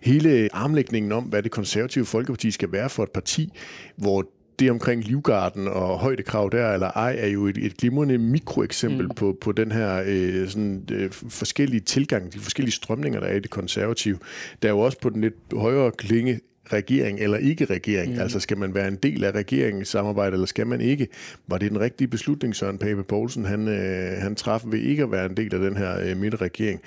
hele 0.02 0.50
armlægningen 0.54 1.12
om, 1.12 1.24
hvad 1.24 1.44
det 1.44 1.52
konservative 1.52 2.06
folkeparti 2.06 2.52
skal 2.52 2.72
være 2.72 2.90
for 2.90 3.04
et 3.04 3.12
parti, 3.12 3.50
hvor 3.96 4.26
det 4.60 4.72
omkring 4.72 5.04
livgarden 5.04 5.68
og 5.68 6.00
højdekrav 6.00 6.50
der 6.52 6.74
eller 6.74 6.88
ej, 6.88 7.16
er 7.20 7.28
jo 7.28 7.48
et, 7.48 7.58
et 7.58 7.78
glimrende 7.78 8.18
mikroeksempel 8.18 9.06
mm. 9.06 9.16
på, 9.16 9.38
på 9.42 9.52
den 9.52 9.72
her 9.72 10.04
øh, 10.06 10.50
sådan, 10.50 10.84
øh, 10.92 11.12
forskellige 11.12 11.82
tilgang, 11.82 12.34
de 12.34 12.40
forskellige 12.40 12.74
strømninger, 12.74 13.20
der 13.20 13.28
er 13.28 13.36
i 13.36 13.40
det 13.40 13.50
konservative. 13.50 14.18
Der 14.62 14.68
er 14.68 14.74
jo 14.74 14.80
også 14.80 15.00
på 15.00 15.10
den 15.10 15.22
lidt 15.22 15.36
højere 15.54 15.92
klinge 15.92 16.40
regering 16.74 17.20
eller 17.20 17.38
ikke 17.38 17.66
regering. 17.66 18.14
Mm. 18.14 18.20
Altså 18.20 18.40
skal 18.40 18.58
man 18.58 18.76
være 18.76 18.88
en 18.88 18.96
del 18.96 19.24
af 19.24 19.32
regeringens 19.32 19.88
samarbejde, 19.88 20.34
eller 20.34 20.46
skal 20.46 20.68
man 20.68 20.82
ikke? 20.82 21.08
Var 21.48 21.58
det 21.58 21.72
den 21.72 21.80
rigtige 21.80 22.08
beslutning, 22.08 22.56
Søren 22.56 22.78
Pape 22.78 23.04
Poulsen, 23.04 23.46
han, 23.46 23.68
øh, 23.68 24.22
han 24.22 24.36
traf 24.36 24.62
ved 24.66 24.80
ikke 24.80 25.04
at 25.04 25.12
være 25.12 25.26
en 25.26 25.38
del 25.38 25.56
af 25.56 25.60
den 25.60 25.78
her 25.78 26.00
øh, 26.00 26.18
midterregering? 26.18 26.82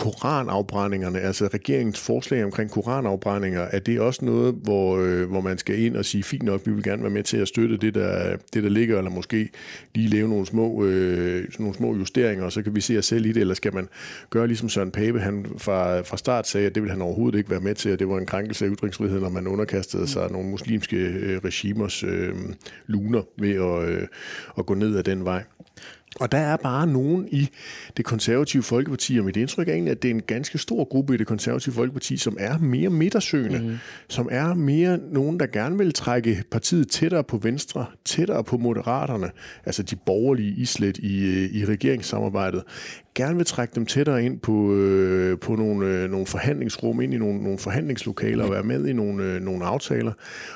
Koranafbrændingerne, 0.00 1.20
altså 1.20 1.48
regeringens 1.54 2.00
forslag 2.00 2.44
omkring 2.44 2.70
koranafbrændinger, 2.70 3.60
er 3.60 3.78
det 3.78 4.00
også 4.00 4.24
noget, 4.24 4.54
hvor, 4.62 4.98
øh, 4.98 5.30
hvor 5.30 5.40
man 5.40 5.58
skal 5.58 5.78
ind 5.78 5.96
og 5.96 6.04
sige, 6.04 6.22
fint 6.22 6.42
nok, 6.42 6.60
vi 6.66 6.72
vil 6.72 6.82
gerne 6.82 7.02
være 7.02 7.10
med 7.10 7.22
til 7.22 7.36
at 7.36 7.48
støtte 7.48 7.76
det, 7.76 7.94
der, 7.94 8.36
det, 8.54 8.62
der 8.62 8.68
ligger, 8.68 8.98
eller 8.98 9.10
måske 9.10 9.48
lige 9.94 10.08
lave 10.08 10.28
nogle 10.28 10.46
små, 10.46 10.84
øh, 10.84 11.48
nogle 11.58 11.74
små 11.74 11.94
justeringer, 11.94 12.44
og 12.44 12.52
så 12.52 12.62
kan 12.62 12.74
vi 12.74 12.80
se 12.80 12.98
os 12.98 13.06
selv 13.06 13.26
i 13.26 13.32
det, 13.32 13.40
eller 13.40 13.54
skal 13.54 13.74
man 13.74 13.88
gøre 14.30 14.46
ligesom 14.46 14.68
Søren 14.68 14.90
Pape, 14.90 15.20
han 15.20 15.46
fra, 15.58 16.00
fra 16.00 16.16
start 16.16 16.48
sagde, 16.48 16.66
at 16.66 16.74
det 16.74 16.82
vil 16.82 16.90
han 16.90 17.02
overhovedet 17.02 17.38
ikke 17.38 17.50
være 17.50 17.60
med 17.60 17.74
til, 17.74 17.88
at 17.88 17.98
det 17.98 18.08
var 18.08 18.18
en 18.18 18.26
krænkelse 18.26 18.64
af 18.64 18.70
ytringsfriheden, 18.70 19.22
når 19.22 19.30
man 19.30 19.46
underkastede 19.46 20.08
sig 20.08 20.32
nogle 20.32 20.48
muslimske 20.48 20.96
øh, 20.96 21.40
regimers 21.44 22.02
øh, 22.02 22.34
luner 22.86 23.22
ved 23.38 23.54
at, 23.54 23.88
øh, 23.88 24.06
at 24.58 24.66
gå 24.66 24.74
ned 24.74 24.96
ad 24.96 25.02
den 25.02 25.24
vej. 25.24 25.42
Og 26.16 26.32
der 26.32 26.38
er 26.38 26.56
bare 26.56 26.86
nogen 26.86 27.28
i 27.32 27.48
det 27.96 28.04
konservative 28.04 28.62
Folkeparti, 28.62 29.18
og 29.18 29.24
mit 29.24 29.36
indtryk 29.36 29.68
er 29.68 29.72
egentlig, 29.72 29.90
at 29.90 30.02
det 30.02 30.10
er 30.10 30.14
en 30.14 30.22
ganske 30.22 30.58
stor 30.58 30.84
gruppe 30.84 31.14
i 31.14 31.16
det 31.16 31.26
konservative 31.26 31.74
Folkeparti, 31.74 32.16
som 32.16 32.36
er 32.40 32.58
mere 32.58 32.90
midtersøgende, 32.90 33.58
mm. 33.58 33.76
som 34.08 34.28
er 34.30 34.54
mere 34.54 34.98
nogen, 35.12 35.40
der 35.40 35.46
gerne 35.46 35.78
vil 35.78 35.92
trække 35.92 36.44
partiet 36.50 36.88
tættere 36.88 37.24
på 37.24 37.36
Venstre, 37.36 37.86
tættere 38.04 38.44
på 38.44 38.56
Moderaterne, 38.56 39.30
altså 39.64 39.82
de 39.82 39.96
borgerlige 39.96 40.54
islet 40.56 40.98
i, 40.98 41.24
øh, 41.24 41.54
i 41.54 41.64
regeringssamarbejdet, 41.64 42.62
gerne 43.14 43.36
vil 43.36 43.46
trække 43.46 43.74
dem 43.74 43.86
tættere 43.86 44.24
ind 44.24 44.38
på, 44.38 44.74
øh, 44.74 45.38
på 45.38 45.54
nogle, 45.56 45.86
øh, 45.86 46.10
nogle 46.10 46.26
forhandlingsrum, 46.26 47.00
ind 47.00 47.14
i 47.14 47.18
nogle, 47.18 47.42
nogle 47.42 47.58
forhandlingslokaler 47.58 48.44
og 48.44 48.50
være 48.50 48.62
med 48.62 48.86
i 48.86 48.92
nogle, 48.92 49.24
øh, 49.24 49.42
nogle 49.42 49.64
aftaler, 49.64 50.12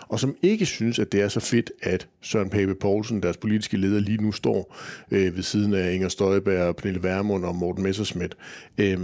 og 0.09 0.21
som 0.21 0.37
ikke 0.43 0.67
synes, 0.67 0.99
at 0.99 1.12
det 1.12 1.23
er 1.23 1.29
så 1.29 1.40
fedt, 1.40 1.73
at 1.83 2.09
Søren 2.21 2.51
Pape 2.51 2.75
Poulsen, 2.75 3.23
deres 3.23 3.37
politiske 3.37 3.77
leder, 3.77 4.01
lige 4.01 4.23
nu 4.23 4.33
står 4.33 4.77
øh, 5.11 5.37
ved 5.37 5.43
siden 5.43 5.75
af 5.75 5.93
Inger 5.93 6.09
Støjberg, 6.09 6.77
Pernille 6.77 7.03
Vermund 7.03 7.45
og 7.45 7.55
Morten 7.55 7.83
Messerschmidt 7.83 8.37
øh, 8.79 8.99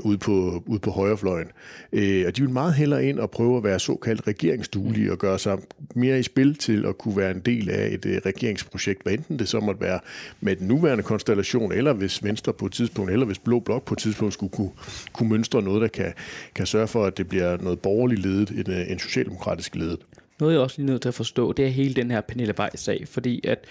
ude, 0.00 0.18
på, 0.18 0.62
ude 0.66 0.78
på 0.78 0.90
højrefløjen. 0.90 1.48
Øh, 1.92 2.24
og 2.26 2.36
de 2.36 2.42
vil 2.42 2.50
meget 2.50 2.74
hellere 2.74 3.04
ind 3.04 3.18
og 3.18 3.30
prøve 3.30 3.56
at 3.56 3.64
være 3.64 3.78
såkaldt 3.78 4.26
regeringsduelige 4.26 5.12
og 5.12 5.18
gøre 5.18 5.38
sig 5.38 5.58
mere 5.94 6.18
i 6.18 6.22
spil 6.22 6.54
til 6.54 6.86
at 6.86 6.98
kunne 6.98 7.16
være 7.16 7.30
en 7.30 7.40
del 7.40 7.70
af 7.70 7.88
et 7.92 8.06
øh, 8.06 8.20
regeringsprojekt, 8.26 9.02
hvad 9.02 9.12
enten 9.12 9.38
det 9.38 9.48
så 9.48 9.60
måtte 9.60 9.80
være 9.80 10.00
med 10.40 10.56
den 10.56 10.68
nuværende 10.68 11.04
konstellation, 11.04 11.72
eller 11.72 11.92
hvis 11.92 12.24
Venstre 12.24 12.52
på 12.52 12.66
et 12.66 12.72
tidspunkt, 12.72 12.93
eller 13.02 13.26
hvis 13.26 13.38
Blå 13.38 13.60
Blok 13.60 13.84
på 13.84 13.94
et 13.94 13.98
tidspunkt 13.98 14.34
skulle 14.34 14.52
kunne, 14.52 14.70
kunne 15.12 15.28
mønstre 15.28 15.62
noget, 15.62 15.82
der 15.82 15.88
kan, 15.88 16.12
kan 16.54 16.66
sørge 16.66 16.88
for, 16.88 17.04
at 17.04 17.18
det 17.18 17.28
bliver 17.28 17.56
noget 17.56 17.80
borgerligt 17.80 18.22
ledet, 18.22 18.50
en, 18.50 18.72
øh, 18.72 18.90
en 18.90 18.98
socialdemokratisk 18.98 19.74
ledet. 19.74 19.98
Noget 20.40 20.52
jeg 20.52 20.60
også 20.60 20.78
lige 20.78 20.86
nødt 20.86 21.02
til 21.02 21.08
at 21.08 21.14
forstå, 21.14 21.52
det 21.52 21.64
er 21.64 21.68
hele 21.68 21.94
den 21.94 22.10
her 22.10 22.20
Pernille 22.20 22.54
Weiss-sag, 22.58 23.08
fordi 23.08 23.46
at 23.46 23.64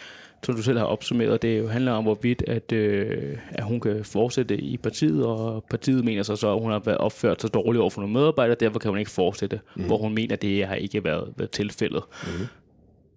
som 0.43 0.55
du 0.55 0.61
selv 0.61 0.77
har 0.77 0.85
opsummeret, 0.85 1.41
det 1.41 1.59
jo 1.59 1.67
handler 1.67 1.91
om, 1.91 2.03
hvorvidt 2.03 2.43
at, 2.47 2.71
øh, 2.71 3.37
at 3.49 3.63
hun 3.63 3.79
kan 3.79 4.05
fortsætte 4.05 4.57
i 4.57 4.77
partiet, 4.77 5.25
og 5.25 5.63
partiet 5.69 6.05
mener 6.05 6.23
så, 6.23 6.35
så 6.35 6.53
at 6.53 6.61
hun 6.61 6.71
har 6.71 6.79
været 6.79 6.97
opført 6.97 7.41
så 7.41 7.47
dårligt 7.47 7.81
over 7.81 7.89
for 7.89 8.01
nogle 8.01 8.13
medarbejdere, 8.13 8.57
derfor 8.59 8.79
kan 8.79 8.89
hun 8.89 8.99
ikke 8.99 9.11
fortsætte, 9.11 9.59
mm. 9.75 9.83
hvor 9.83 9.97
hun 9.97 10.13
mener, 10.13 10.33
at 10.33 10.41
det 10.41 10.67
har 10.67 10.75
ikke 10.75 11.03
været, 11.03 11.33
været 11.37 11.51
tilfældet. 11.51 12.03
Mm. 12.23 12.45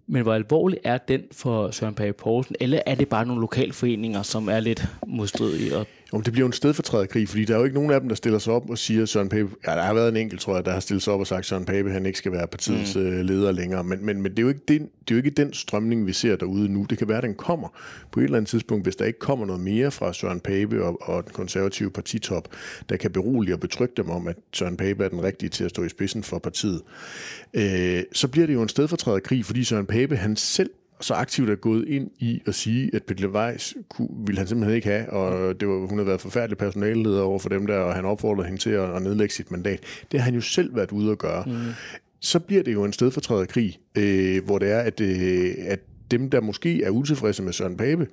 Men 0.07 0.23
hvor 0.23 0.35
alvorlig 0.35 0.79
er 0.85 0.99
den 0.99 1.23
for 1.33 1.71
Søren 1.71 1.95
Pape 1.95 2.12
Poulsen, 2.12 2.57
eller 2.61 2.81
er 2.87 2.95
det 2.95 3.09
bare 3.09 3.27
nogle 3.27 3.40
lokalforeninger, 3.40 4.23
som 4.23 4.49
er 4.49 4.61
lidt 4.61 4.87
modstridige? 5.07 5.77
Og 5.77 5.87
jo, 6.12 6.21
det 6.21 6.33
bliver 6.33 6.42
jo 6.42 6.47
en 6.47 6.53
stedfortræderkrig, 6.53 7.29
fordi 7.29 7.45
der 7.45 7.55
er 7.55 7.59
jo 7.59 7.64
ikke 7.64 7.75
nogen 7.75 7.90
af 7.90 8.01
dem, 8.01 8.09
der 8.09 8.16
stiller 8.16 8.38
sig 8.38 8.53
op 8.53 8.71
og 8.71 8.79
siger, 8.79 9.07
Søren 9.07 9.29
Pape... 9.29 9.51
Ja, 9.66 9.73
der 9.73 9.83
har 9.83 9.95
været 9.95 10.09
en 10.09 10.16
enkelt, 10.16 10.40
tror 10.40 10.55
jeg, 10.55 10.64
der 10.64 10.73
har 10.73 10.81
stillet 10.81 11.03
sig 11.03 11.12
op 11.12 11.21
og 11.21 11.27
sagt, 11.27 11.47
Søren 11.47 11.64
Pape 11.64 11.90
han 11.90 12.07
ikke 12.07 12.19
skal 12.19 12.33
være 12.33 12.47
partiets 12.47 12.97
mm. 12.97 13.03
Øh, 13.03 13.25
leder 13.25 13.53
længere. 13.53 13.85
Men, 13.85 14.07
men, 14.07 14.23
men 14.23 14.31
det, 14.33 14.38
er 14.38 14.42
jo 14.42 14.49
ikke 14.49 14.61
den, 14.69 14.81
det 14.83 15.11
er 15.11 15.14
jo 15.14 15.16
ikke 15.16 15.31
den 15.31 15.53
strømning, 15.53 16.07
vi 16.07 16.12
ser 16.12 16.37
derude 16.37 16.69
nu. 16.69 16.87
Det 16.90 16.99
kan 16.99 17.09
være, 17.09 17.19
at 17.19 17.23
den 17.23 17.35
kommer 17.35 17.69
på 18.12 18.21
et 18.21 18.25
eller 18.25 18.37
andet 18.37 18.49
tidspunkt, 18.49 18.85
hvis 18.85 18.97
der 18.97 19.05
ikke 19.05 19.19
kommer 19.19 19.47
noget 19.47 19.62
mere 19.62 19.90
fra 19.90 20.12
Søren 20.12 20.40
Pape 20.40 20.85
og, 20.85 20.99
og 21.03 21.25
den 21.25 21.33
konservative 21.33 21.90
partitop, 21.90 22.49
der 22.88 22.97
kan 22.97 23.11
berolige 23.11 23.55
og 23.55 23.61
betrygge 23.61 23.95
dem 23.97 24.11
om, 24.11 24.29
at 24.29 24.37
Søren 24.53 24.77
Pape 24.77 25.05
er 25.05 25.09
den 25.09 25.23
rigtige 25.23 25.51
til 25.51 25.64
at 25.64 25.71
stå 25.71 25.85
i 25.85 25.88
spidsen 25.88 26.23
for 26.23 26.38
partiet. 26.38 26.83
Øh, 27.55 28.03
så 28.12 28.29
bliver 28.29 28.47
det 28.47 28.55
jo 28.55 28.62
en 28.62 28.69
stedfortræderkrig, 28.69 29.45
fordi 29.45 29.64
Søren 29.64 29.87
Pape 29.87 30.16
han 30.16 30.37
selv 30.37 30.71
så 31.01 31.15
aktivt 31.15 31.51
er 31.51 31.55
gået 31.55 31.89
ind 31.89 32.11
i 32.19 32.43
at 32.47 32.55
sige, 32.55 32.91
at 32.95 33.03
Peter 33.03 33.29
Weiss 33.29 33.75
kunne, 33.89 34.09
ville 34.27 34.39
han 34.39 34.47
simpelthen 34.47 34.77
ikke 34.77 34.89
have, 34.89 35.11
og 35.11 35.61
det 35.61 35.69
var, 35.69 35.75
hun 35.75 35.99
havde 35.99 36.07
været 36.07 36.21
forfærdelig 36.21 36.59
personalleder 36.59 37.23
over 37.23 37.39
for 37.39 37.49
dem 37.49 37.67
der, 37.67 37.79
og 37.79 37.95
han 37.95 38.05
opfordrede 38.05 38.47
hende 38.47 38.63
til 38.63 38.71
at, 38.71 38.97
at 38.97 39.03
nedlægge 39.03 39.35
sit 39.35 39.51
mandat. 39.51 39.81
Det 40.13 40.21
har 40.21 40.25
han 40.25 40.35
jo 40.35 40.41
selv 40.41 40.77
været 40.77 40.93
ude 40.93 41.13
at 41.13 41.19
gøre. 41.19 41.45
Mm. 41.47 41.53
Så 42.21 42.41
bliver 42.41 42.63
det 42.63 42.73
jo 42.73 42.85
en 42.85 42.93
stedfortræderkrig, 42.93 43.79
øh, 43.99 44.45
hvor 44.45 44.59
det 44.59 44.73
er, 44.73 44.79
at, 44.79 45.01
øh, 45.01 45.55
at 45.59 45.81
dem, 46.11 46.31
der 46.31 46.41
måske 46.41 46.83
er 46.83 46.91
utilfredse 46.91 47.43
med 47.43 47.53
Søren 47.53 47.77
Pape, 47.77 48.07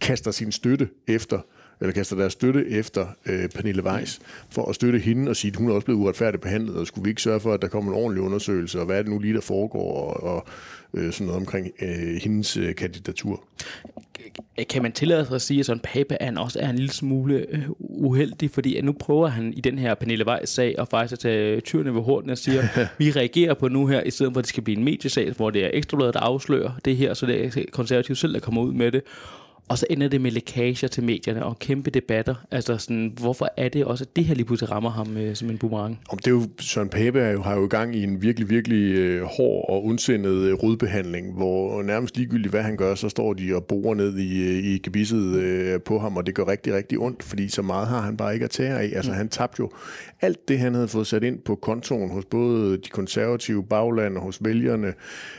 kaster 0.00 0.30
sin 0.30 0.52
støtte 0.52 0.88
efter 1.08 1.40
eller 1.80 1.92
kaster 1.92 2.16
deres 2.16 2.32
støtte 2.32 2.68
efter 2.68 3.06
øh, 3.26 3.48
Pernille 3.48 3.84
Weiss, 3.84 4.20
for 4.50 4.68
at 4.68 4.74
støtte 4.74 4.98
hende 4.98 5.30
og 5.30 5.36
sige, 5.36 5.50
at 5.50 5.56
hun 5.56 5.70
er 5.70 5.74
også 5.74 5.84
blevet 5.84 6.00
uretfærdigt 6.00 6.42
behandlet, 6.42 6.76
og 6.76 6.86
skulle 6.86 7.02
vi 7.04 7.10
ikke 7.10 7.22
sørge 7.22 7.40
for, 7.40 7.52
at 7.52 7.62
der 7.62 7.68
kommer 7.68 7.92
en 7.92 7.98
ordentlig 7.98 8.22
undersøgelse, 8.22 8.80
og 8.80 8.86
hvad 8.86 8.98
er 8.98 9.02
det 9.02 9.10
nu 9.12 9.18
lige, 9.18 9.34
der 9.34 9.40
foregår, 9.40 9.92
og, 9.92 10.22
og 10.22 10.46
øh, 10.94 11.12
sådan 11.12 11.26
noget 11.26 11.40
omkring 11.40 11.70
øh, 11.82 12.20
hendes 12.22 12.56
øh, 12.56 12.74
kandidatur. 12.74 13.44
Kan 14.68 14.82
man 14.82 14.92
tillade 14.92 15.26
sig 15.26 15.34
at 15.34 15.42
sige, 15.42 15.60
at 15.60 15.66
sådan 15.66 15.80
Pape 15.80 16.16
han 16.20 16.38
også 16.38 16.60
er 16.60 16.70
en 16.70 16.76
lille 16.76 16.92
smule 16.92 17.46
øh, 17.48 17.64
uheldig, 17.78 18.50
fordi 18.50 18.80
nu 18.80 18.92
prøver 18.92 19.28
han 19.28 19.52
i 19.56 19.60
den 19.60 19.78
her 19.78 19.94
Pernille 19.94 20.26
Weiss 20.26 20.52
sag 20.52 20.74
at 20.78 20.88
faktisk 20.88 21.12
at 21.12 21.18
tage 21.18 21.60
tyrene 21.60 21.94
ved 21.94 22.02
horten 22.02 22.30
og 22.30 22.38
siger, 22.38 22.62
vi 22.98 23.10
reagerer 23.10 23.54
på 23.54 23.68
nu 23.68 23.86
her, 23.86 24.02
i 24.02 24.10
stedet 24.10 24.32
for 24.32 24.38
at 24.38 24.44
det 24.44 24.48
skal 24.48 24.62
blive 24.62 24.78
en 24.78 24.84
mediesag, 24.84 25.32
hvor 25.32 25.50
det 25.50 25.64
er 25.64 25.70
ekstrabladet, 25.72 26.14
der 26.14 26.20
afslører 26.20 26.70
det 26.84 26.96
her, 26.96 27.14
så 27.14 27.26
det 27.26 27.56
er 27.56 27.64
konservativt 27.72 28.18
selv, 28.18 28.34
der 28.34 28.40
kommer 28.40 28.62
ud 28.62 28.72
med 28.72 28.92
det. 28.92 29.02
Og 29.68 29.78
så 29.78 29.86
ender 29.90 30.08
det 30.08 30.20
med 30.20 30.30
lækager 30.30 30.88
til 30.88 31.02
medierne 31.02 31.44
og 31.44 31.58
kæmpe 31.58 31.90
debatter. 31.90 32.34
Altså 32.50 32.78
sådan, 32.78 33.12
hvorfor 33.20 33.48
er 33.56 33.68
det 33.68 33.84
også, 33.84 34.04
at 34.04 34.16
det 34.16 34.24
her 34.24 34.34
lige 34.34 34.46
pludselig 34.46 34.70
rammer 34.70 34.90
ham 34.90 35.16
øh, 35.16 35.36
som 35.36 35.50
en 35.50 35.58
boomerang? 35.58 36.00
Om 36.08 36.18
det 36.18 36.26
er 36.26 36.30
jo, 36.30 36.42
Søren 36.60 36.88
Pape 36.88 37.20
er 37.20 37.30
jo, 37.30 37.42
har 37.42 37.54
jo 37.54 37.66
gang 37.66 37.96
i 37.96 38.02
en 38.02 38.22
virkelig, 38.22 38.50
virkelig 38.50 38.94
øh, 38.94 39.22
hård 39.22 39.70
og 39.70 39.84
ondsindet 39.84 40.34
øh, 40.34 40.54
rodbehandling, 40.54 41.32
hvor 41.32 41.82
nærmest 41.82 42.16
ligegyldigt 42.16 42.50
hvad 42.52 42.62
han 42.62 42.76
gør, 42.76 42.94
så 42.94 43.08
står 43.08 43.32
de 43.32 43.54
og 43.54 43.64
borer 43.64 43.94
ned 43.94 44.18
i, 44.18 44.42
øh, 44.42 44.64
i 44.64 44.78
gebisset 44.78 45.34
øh, 45.34 45.80
på 45.80 45.98
ham, 45.98 46.16
og 46.16 46.26
det 46.26 46.34
gør 46.34 46.48
rigtig, 46.48 46.74
rigtig 46.74 46.98
ondt, 46.98 47.22
fordi 47.22 47.48
så 47.48 47.62
meget 47.62 47.88
har 47.88 48.00
han 48.00 48.16
bare 48.16 48.34
ikke 48.34 48.44
at 48.44 48.50
tage 48.50 48.70
af. 48.70 48.92
Altså 48.96 49.10
mm. 49.10 49.16
han 49.16 49.28
tabte 49.28 49.60
jo 49.60 49.70
alt 50.20 50.48
det, 50.48 50.58
han 50.58 50.74
havde 50.74 50.88
fået 50.88 51.06
sat 51.06 51.22
ind 51.22 51.38
på 51.38 51.54
kontoen 51.54 52.10
hos 52.10 52.24
både 52.24 52.76
de 52.76 52.88
konservative 52.90 53.64
bagland 53.64 54.16
og 54.16 54.22
hos 54.22 54.44
vælgerne, 54.44 54.92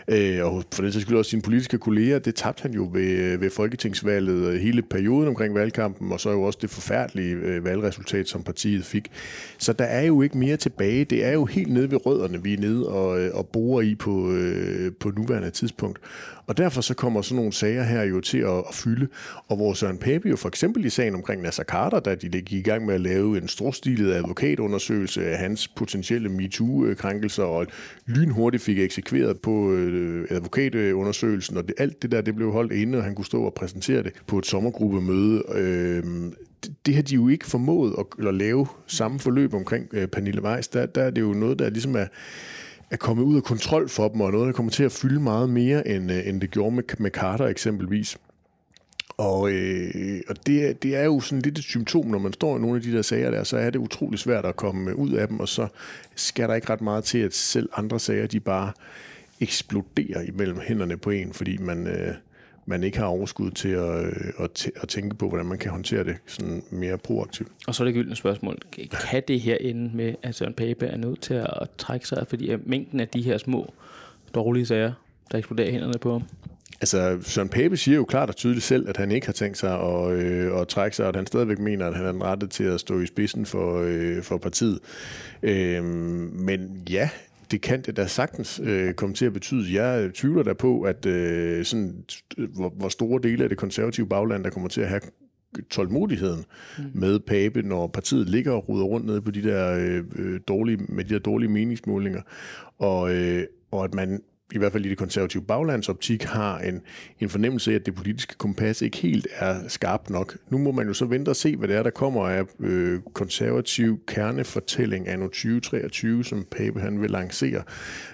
øh, 0.08 0.46
og 0.46 0.64
for 0.74 0.84
det 0.84 1.02
skyld 1.02 1.18
også 1.18 1.30
sine 1.30 1.42
politiske 1.42 1.78
kolleger, 1.78 2.20
det 2.20 2.36
tabte 2.36 2.62
han 2.62 2.74
jo 2.74 2.90
ved, 2.94 3.38
ved 3.38 3.50
folketingsvalget 3.50 4.17
valget, 4.18 4.54
øh, 4.54 4.60
hele 4.60 4.82
perioden 4.82 5.28
omkring 5.28 5.56
valgkampen, 5.56 6.12
og 6.12 6.20
så 6.20 6.32
jo 6.32 6.44
også 6.44 6.60
det 6.62 6.70
forfærdelige 6.70 7.36
øh, 7.36 7.66
valgresultat, 7.66 8.28
som 8.28 8.44
partiet 8.44 8.86
fik. 8.86 9.12
Så 9.58 9.74
der 9.74 9.86
er 9.86 10.02
jo 10.02 10.22
ikke 10.22 10.38
mere 10.38 10.58
tilbage. 10.58 11.06
Det 11.06 11.26
er 11.26 11.32
jo 11.32 11.46
helt 11.46 11.74
nede 11.74 11.92
ved 11.92 12.06
rødderne, 12.06 12.44
vi 12.44 12.54
er 12.54 12.58
nede 12.58 12.88
og, 12.88 13.20
øh, 13.20 13.32
og 13.34 13.48
borer 13.48 13.82
i 13.82 13.96
på, 13.96 14.36
på 15.00 15.12
nuværende 15.18 15.50
tidspunkt. 15.50 16.00
Og 16.48 16.58
derfor 16.58 16.82
så 16.82 16.94
kommer 16.94 17.22
sådan 17.22 17.36
nogle 17.36 17.54
sager 17.54 17.84
her 17.84 18.04
jo 18.04 18.22
til 18.22 18.38
at, 18.38 18.58
at 18.58 18.74
fylde. 18.74 19.08
Og 19.48 19.56
hvor 19.56 19.74
Søren 19.74 19.98
Pape 19.98 20.30
jo 20.30 20.36
for 20.36 20.48
eksempel 20.48 20.86
i 20.86 20.90
sagen 20.90 21.16
omkring 21.16 21.42
Nasser 21.42 21.64
Carter, 21.64 22.00
da 22.00 22.16
de 22.16 22.30
gik 22.30 22.54
i 22.54 22.62
gang 22.62 22.86
med 22.86 22.96
at 22.96 23.02
lave 23.02 23.38
en 23.38 23.48
storstilet 23.48 24.14
advokatundersøgelse 24.14 25.26
af 25.26 25.38
hans 25.38 25.68
potentielle 25.68 26.30
MeToo-krænkelser, 26.30 27.44
og 27.44 27.68
lynhurtigt 28.06 28.64
fik 28.64 28.80
eksekveret 28.80 29.40
på 29.40 29.72
øh, 29.72 30.28
advokatundersøgelsen, 30.30 31.58
og 31.58 31.68
det, 31.68 31.76
alt 31.78 32.02
det 32.02 32.12
der, 32.12 32.22
det 32.22 32.36
blev 32.36 32.52
holdt 32.52 32.72
inde, 32.72 32.98
og 32.98 33.04
han 33.04 33.16
kunne 33.16 33.26
stå 33.26 33.44
og 33.44 33.54
præsentere 33.54 34.04
det 34.04 34.14
på 34.28 34.40
et 34.40 34.46
sommergruppemøde. 34.46 35.44
Øh, 35.56 36.04
det 36.86 36.96
har 36.96 37.02
de 37.02 37.16
jo 37.16 37.28
ikke 37.28 37.46
formået 37.46 37.96
at, 38.00 38.28
at 38.28 38.34
lave 38.34 38.68
samme 38.88 39.20
forløb 39.20 39.54
omkring 39.54 39.88
øh, 39.94 40.08
Pernille 40.08 40.44
Weiss. 40.44 40.68
Der, 40.68 40.86
der 40.86 41.04
er 41.04 41.10
det 41.10 41.22
jo 41.22 41.34
noget, 41.34 41.60
der 41.60 41.70
ligesom 41.70 41.96
er 41.96 42.06
er 42.92 42.98
kommet 42.98 43.24
ud 43.24 43.36
af 43.36 43.44
kontrol 43.44 43.90
for 43.90 44.08
dem, 44.08 44.22
og 44.22 44.32
noget, 44.32 44.48
der 44.48 44.54
kommer 44.54 44.72
til 44.72 44.84
at 44.84 44.92
fylde 44.92 45.20
meget 45.20 45.50
mere, 45.50 45.88
end, 45.88 46.12
øh, 46.12 46.28
end 46.28 46.42
det 46.42 46.52
gjorde 46.52 46.76
med, 46.76 46.84
med 46.98 47.12
Carter 47.12 47.46
eksempelvis. 47.46 48.18
Og, 49.18 49.52
øh, 49.52 50.22
og 50.30 50.48
det, 50.48 50.84
det 50.84 50.96
er 50.96 51.04
jo 51.04 51.20
sådan 51.20 51.42
lidt 51.42 51.58
et 51.58 51.64
symptom, 51.64 52.06
når 52.06 52.20
man 52.20 52.34
står 52.34 52.58
i 52.58 52.62
nogle 52.62 52.76
af 52.76 52.82
de 52.82 52.92
der 52.92 53.02
sager 53.02 53.32
der, 53.32 53.44
så 53.44 53.58
er 53.58 53.70
det 53.70 53.80
utrolig 53.80 54.20
svært 54.20 54.46
at 54.46 54.56
komme 54.56 54.92
øh, 54.92 54.96
ud 54.96 55.12
af 55.12 55.28
dem, 55.28 55.40
og 55.40 55.48
så 55.48 55.68
skal 56.16 56.50
der 56.50 56.56
ikke 56.56 56.70
ret 56.70 56.82
meget 56.82 57.04
til, 57.04 57.18
at 57.18 57.34
selv 57.34 57.70
andre 57.76 58.00
sager, 58.00 58.28
de 58.28 58.40
bare 58.40 58.72
eksploderer 59.40 60.22
imellem 60.22 60.60
hænderne 60.60 60.98
på 60.98 61.10
en, 61.10 61.34
fordi 61.34 61.58
man, 61.58 61.88
øh, 61.88 62.14
man 62.70 62.84
ikke 62.84 62.98
har 62.98 63.06
overskud 63.06 63.52
til 63.52 63.70
at, 63.70 64.06
øh, 64.06 64.12
at, 64.40 64.72
at 64.76 64.90
tænke 64.90 65.16
på, 65.16 65.28
hvordan 65.30 65.46
man 65.46 65.58
kan 65.58 65.72
håndtere 65.72 66.04
det 66.04 66.16
sådan 66.26 66.64
mere 66.70 66.98
proaktivt. 66.98 67.50
Og 67.68 67.76
så 67.76 67.84
er 67.84 67.86
det 67.86 67.94
gyldne 67.94 68.16
spørgsmål. 68.16 68.58
Kan 68.92 69.24
det 69.28 69.42
her 69.42 69.58
ende 69.62 69.92
med, 69.98 70.16
at 70.24 70.36
Søren 70.36 70.54
Pape 70.54 70.86
er 70.86 70.98
nødt 70.98 71.22
til 71.22 71.34
at 71.34 71.68
trække 71.78 72.08
sig, 72.08 72.26
fordi 72.30 72.52
mængden 72.66 73.00
af 73.00 73.08
de 73.08 73.22
her 73.22 73.38
små 73.38 73.74
dårlige 74.36 74.66
sager, 74.66 74.92
der 75.32 75.38
eksploderer 75.38 75.72
hænderne 75.72 76.00
på 76.02 76.12
ham? 76.12 76.24
Altså, 76.82 77.18
Søren 77.22 77.50
Pape 77.50 77.78
siger 77.78 77.96
jo 77.96 78.06
klart 78.06 78.30
og 78.30 78.36
tydeligt 78.36 78.66
selv, 78.66 78.90
at 78.90 78.98
han 78.98 79.12
ikke 79.12 79.28
har 79.28 79.34
tænkt 79.34 79.58
sig 79.58 79.80
at, 79.82 80.12
øh, 80.12 80.60
at 80.62 80.68
trække 80.68 80.96
sig, 80.96 81.06
og 81.06 81.10
at 81.10 81.16
han 81.16 81.26
stadigvæk 81.26 81.60
mener, 81.60 81.88
at 81.88 81.96
han 81.96 82.06
er 82.06 82.12
den 82.12 82.24
rette 82.24 82.48
til 82.48 82.64
at 82.64 82.80
stå 82.80 83.00
i 83.00 83.06
spidsen 83.06 83.46
for, 83.46 83.82
øh, 83.86 84.24
for 84.24 84.38
partiet. 84.38 84.80
Øh, 85.44 85.84
men 85.84 86.84
ja, 86.90 87.10
det 87.52 87.62
kan 87.62 87.82
det 87.82 87.98
da 87.98 88.08
sagtens 88.08 88.62
øh, 88.64 88.94
komme 88.94 89.16
til 89.16 89.26
at 89.26 89.34
betyde. 89.34 89.84
Jeg 89.84 90.14
tvivler 90.14 90.44
da 90.44 90.54
på, 90.54 90.82
at 90.82 91.06
øh, 91.06 91.66
sådan, 91.66 92.04
hvor, 92.38 92.70
hvor 92.70 92.90
store 92.90 93.20
dele 93.24 93.44
af 93.44 93.50
det 93.50 93.58
konservative 93.58 94.08
bagland, 94.08 94.44
der 94.44 94.50
kommer 94.50 94.70
til 94.70 94.82
at 94.82 94.88
have 94.88 95.02
tålmodigheden 95.70 96.46
mm. 96.78 96.84
med 96.94 97.20
Pape, 97.20 97.62
når 97.62 97.88
partiet 97.88 98.30
ligger 98.30 98.52
og 98.52 98.70
ruder 98.70 98.86
rundt 98.86 99.06
nede 99.06 99.22
på 99.22 99.32
de 99.32 99.44
der 99.44 99.74
øh, 99.74 100.04
øh 100.16 100.40
dårlige, 100.48 100.78
med 100.78 101.04
de 101.04 101.14
der 101.14 101.20
dårlige 101.20 101.50
meningsmålinger, 101.52 102.22
og, 102.78 103.16
øh, 103.16 103.44
og 103.72 103.84
at 103.84 103.94
man 103.94 104.22
i 104.54 104.58
hvert 104.58 104.72
fald 104.72 104.86
i 104.86 104.90
det 104.90 104.98
konservative 104.98 105.44
baglandsoptik, 105.44 106.24
har 106.24 106.60
en, 106.60 106.82
en 107.20 107.30
fornemmelse 107.30 107.72
af, 107.72 107.76
at 107.76 107.86
det 107.86 107.96
politiske 107.96 108.36
kompas 108.38 108.82
ikke 108.82 108.98
helt 108.98 109.28
er 109.36 109.68
skarpt 109.68 110.10
nok. 110.10 110.38
Nu 110.50 110.58
må 110.58 110.72
man 110.72 110.88
jo 110.88 110.94
så 110.94 111.06
vente 111.06 111.30
og 111.30 111.36
se, 111.36 111.56
hvad 111.56 111.68
det 111.68 111.76
er, 111.76 111.84
der 111.84 111.90
kommer 111.90 112.28
af 112.28 112.44
øh, 112.60 113.00
konservativ 113.14 114.00
kernefortælling 114.08 115.08
af 115.08 115.18
2023, 115.18 116.24
som 116.24 116.46
Pape 116.52 116.80
han 116.80 117.02
vil 117.02 117.12
lancere 117.12 117.64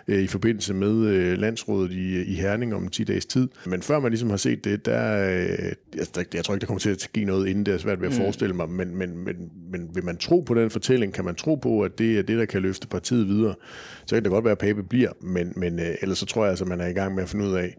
øh, 0.08 0.24
i 0.24 0.28
forbindelse 0.28 0.74
med 0.74 1.08
øh, 1.08 1.38
landsrådet 1.38 1.92
i, 1.92 2.24
i 2.24 2.34
Herning 2.34 2.76
om 2.76 2.88
10 2.88 3.04
dages 3.04 3.26
tid. 3.26 3.48
Men 3.66 3.82
før 3.82 4.00
man 4.00 4.12
ligesom 4.12 4.30
har 4.30 4.38
set 4.38 4.64
det, 4.64 4.86
der, 4.86 5.30
øh, 5.30 5.74
jeg, 5.96 6.26
jeg 6.34 6.46
tror 6.46 6.54
ikke, 6.54 6.62
der 6.62 6.68
kommer 6.68 6.80
til 6.80 6.90
at 6.90 7.10
give 7.14 7.26
noget 7.26 7.48
inden, 7.48 7.66
det 7.66 7.74
er 7.74 7.78
svært 7.78 8.02
ved 8.02 8.08
at 8.08 8.14
mm. 8.14 8.20
forestille 8.20 8.56
mig, 8.56 8.70
men, 8.70 8.96
men, 8.96 9.18
men, 9.18 9.36
men 9.72 9.90
vil 9.94 10.06
man 10.06 10.18
tro 10.18 10.40
på 10.40 10.54
den 10.54 10.70
fortælling, 10.70 11.14
kan 11.14 11.26
man 11.26 11.36
tro 11.36 11.56
på, 11.56 11.82
at 11.82 11.98
det 11.98 12.20
er 12.20 12.22
det, 12.22 12.38
der 12.38 12.46
kan 12.46 12.62
løfte 12.62 12.88
partiet 12.88 13.28
videre, 13.28 13.56
så 14.06 14.16
kan 14.16 14.24
det 14.24 14.32
godt 14.32 14.46
være, 14.46 14.52
at 14.52 14.58
Pape 14.58 14.84
bliver, 14.84 15.12
men, 15.22 15.54
men 15.56 15.80
øh, 15.80 15.96
ellers 16.02 16.23
så 16.24 16.28
tror 16.28 16.44
jeg 16.44 16.50
altså, 16.50 16.66
man 16.66 16.82
er 16.82 16.88
i 16.88 16.94
gang 16.94 17.16
med 17.16 17.24
at 17.24 17.30
finde 17.30 17.46
ud 17.46 17.54
af, 17.54 17.78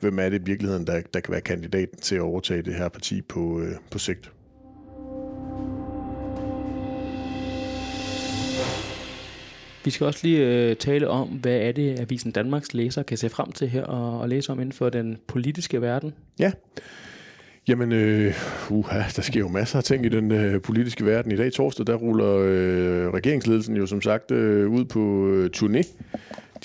hvem 0.00 0.18
er 0.18 0.28
det 0.28 0.40
i 0.40 0.44
virkeligheden, 0.44 0.86
der, 0.86 1.02
der 1.14 1.20
kan 1.20 1.32
være 1.32 1.40
kandidat 1.40 1.88
til 2.02 2.14
at 2.14 2.20
overtage 2.20 2.62
det 2.62 2.74
her 2.74 2.88
parti 2.88 3.22
på, 3.22 3.60
øh, 3.60 3.72
på 3.90 3.98
sigt. 3.98 4.32
Vi 9.84 9.90
skal 9.90 10.06
også 10.06 10.20
lige 10.22 10.38
øh, 10.46 10.76
tale 10.76 11.08
om, 11.08 11.28
hvad 11.28 11.56
er 11.56 11.72
det, 11.72 12.00
Avisen 12.00 12.30
Danmarks 12.30 12.74
læser 12.74 13.02
kan 13.02 13.18
se 13.18 13.28
frem 13.28 13.52
til 13.52 13.68
her 13.68 13.84
og, 13.84 14.20
og 14.20 14.28
læse 14.28 14.52
om 14.52 14.60
inden 14.60 14.72
for 14.72 14.88
den 14.88 15.18
politiske 15.26 15.82
verden. 15.82 16.14
Ja, 16.38 16.52
Jamen, 17.68 17.92
øh, 17.92 18.34
uha, 18.70 19.02
der 19.16 19.22
sker 19.22 19.40
jo 19.40 19.48
masser 19.48 19.78
af 19.78 19.84
ting 19.84 20.06
i 20.06 20.08
den 20.08 20.32
øh, 20.32 20.62
politiske 20.62 21.06
verden. 21.06 21.32
I 21.32 21.36
dag 21.36 21.52
torsdag, 21.52 21.86
der 21.86 21.94
ruller 21.94 22.36
øh, 22.36 23.14
regeringsledelsen 23.14 23.76
jo 23.76 23.86
som 23.86 24.02
sagt 24.02 24.30
øh, 24.30 24.70
ud 24.70 24.84
på 24.84 25.28
øh, 25.28 25.50
turné 25.56 25.86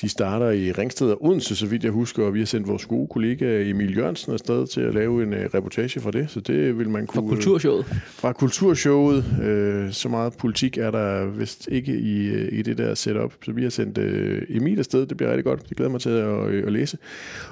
de 0.02 0.10
starter 0.10 0.50
i 0.50 0.72
Ringsted 0.72 1.12
og 1.12 1.26
Odense, 1.26 1.56
så 1.56 1.68
vidt 1.68 1.84
jeg 1.84 1.92
husker, 1.92 2.24
og 2.24 2.34
vi 2.34 2.40
har 2.40 2.46
sendt 2.46 2.68
vores 2.68 2.86
gode 2.86 3.08
kollega 3.08 3.70
Emil 3.70 3.98
Jørgensen 3.98 4.34
afsted 4.34 4.68
til 4.68 4.82
at 4.82 4.94
lave 4.94 5.24
en 5.24 5.34
uh, 5.34 5.40
reportage 5.40 6.00
fra 6.00 6.12
det, 6.12 6.30
så 6.30 6.40
det 6.40 6.80
vil 6.80 6.90
man 6.90 7.08
kunne... 7.08 7.30
Fra 7.30 7.36
kulturshowet? 7.36 7.86
Fra 8.06 8.34
kulturshowet. 8.34 9.18
Uh, 9.18 9.92
så 9.92 10.10
meget 10.10 10.34
politik 10.38 10.78
er 10.78 10.92
der 10.92 11.26
vist 11.26 11.68
ikke 11.72 11.98
i, 11.98 12.32
uh, 12.32 12.48
i 12.52 12.62
det 12.62 12.78
der 12.78 12.94
setup, 12.94 13.34
så 13.46 13.52
vi 13.52 13.64
har 13.64 13.70
sendt 13.70 13.98
uh, 13.98 14.58
Emil 14.58 14.80
afsted, 14.80 15.06
det 15.06 15.18
bliver 15.18 15.30
rigtig 15.30 15.46
godt, 15.46 15.70
det 15.70 15.78
glæder 15.78 15.92
mig 15.92 16.02
til 16.02 16.10
at, 16.10 16.66
at 16.66 16.72
læse. 16.72 16.98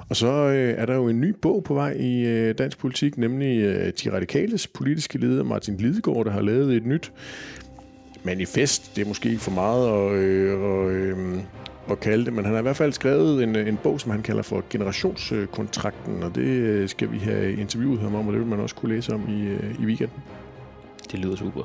Og 0.08 0.16
så 0.16 0.28
er 0.76 0.86
der 0.86 0.94
jo 0.94 1.08
en 1.08 1.20
ny 1.20 1.34
bog 1.42 1.64
på 1.64 1.74
vej 1.74 1.96
i 2.00 2.52
dansk 2.52 2.78
politik, 2.78 3.18
nemlig 3.18 3.68
uh, 3.68 3.74
De 3.74 4.12
Radikales 4.12 4.66
politiske 4.66 5.18
leder 5.18 5.44
Martin 5.44 5.76
Lidegaard, 5.76 6.24
der 6.24 6.30
har 6.30 6.42
lavet 6.42 6.76
et 6.76 6.86
nyt 6.86 7.12
manifest. 8.24 8.96
Det 8.96 9.02
er 9.02 9.08
måske 9.08 9.28
ikke 9.28 9.42
for 9.42 9.50
meget 9.50 9.88
at, 9.88 10.22
øh, 10.22 10.60
og, 10.60 10.90
øh, 10.90 11.38
at 11.90 12.00
kalde 12.00 12.24
det, 12.24 12.32
men 12.32 12.44
han 12.44 12.54
har 12.54 12.60
i 12.60 12.62
hvert 12.62 12.76
fald 12.76 12.92
skrevet 12.92 13.42
en, 13.42 13.56
en 13.56 13.78
bog, 13.82 14.00
som 14.00 14.10
han 14.10 14.22
kalder 14.22 14.42
for 14.42 14.64
Generationskontrakten, 14.70 16.22
og 16.22 16.34
det 16.34 16.90
skal 16.90 17.12
vi 17.12 17.18
have 17.18 17.52
interviewet 17.52 18.00
ham 18.00 18.14
om, 18.14 18.26
og 18.26 18.32
det 18.32 18.40
vil 18.40 18.48
man 18.48 18.60
også 18.60 18.74
kunne 18.74 18.94
læse 18.94 19.14
om 19.14 19.28
i, 19.28 19.42
øh, 19.42 19.74
i 19.80 19.84
weekenden. 19.84 20.22
Det 21.12 21.18
lyder 21.18 21.36
super. 21.36 21.62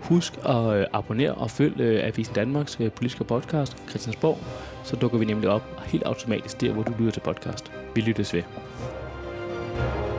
Husk 0.00 0.32
at 0.44 0.76
øh, 0.76 0.86
abonnere 0.92 1.34
og 1.34 1.50
følg 1.50 1.80
øh, 1.80 2.06
Avisen 2.06 2.34
Danmarks 2.34 2.76
politiske 2.76 3.24
podcast, 3.24 3.76
Christiansborg, 3.88 4.38
så 4.84 4.96
dukker 4.96 5.18
vi 5.18 5.24
nemlig 5.24 5.48
op 5.48 5.80
helt 5.86 6.02
automatisk 6.02 6.60
der, 6.60 6.72
hvor 6.72 6.82
du 6.82 6.92
lytter 6.98 7.12
til 7.12 7.20
podcast. 7.20 7.72
Vi 7.94 8.00
lyttes 8.00 8.34
ved. 8.34 8.42
thank 9.76 10.08
you 10.08 10.13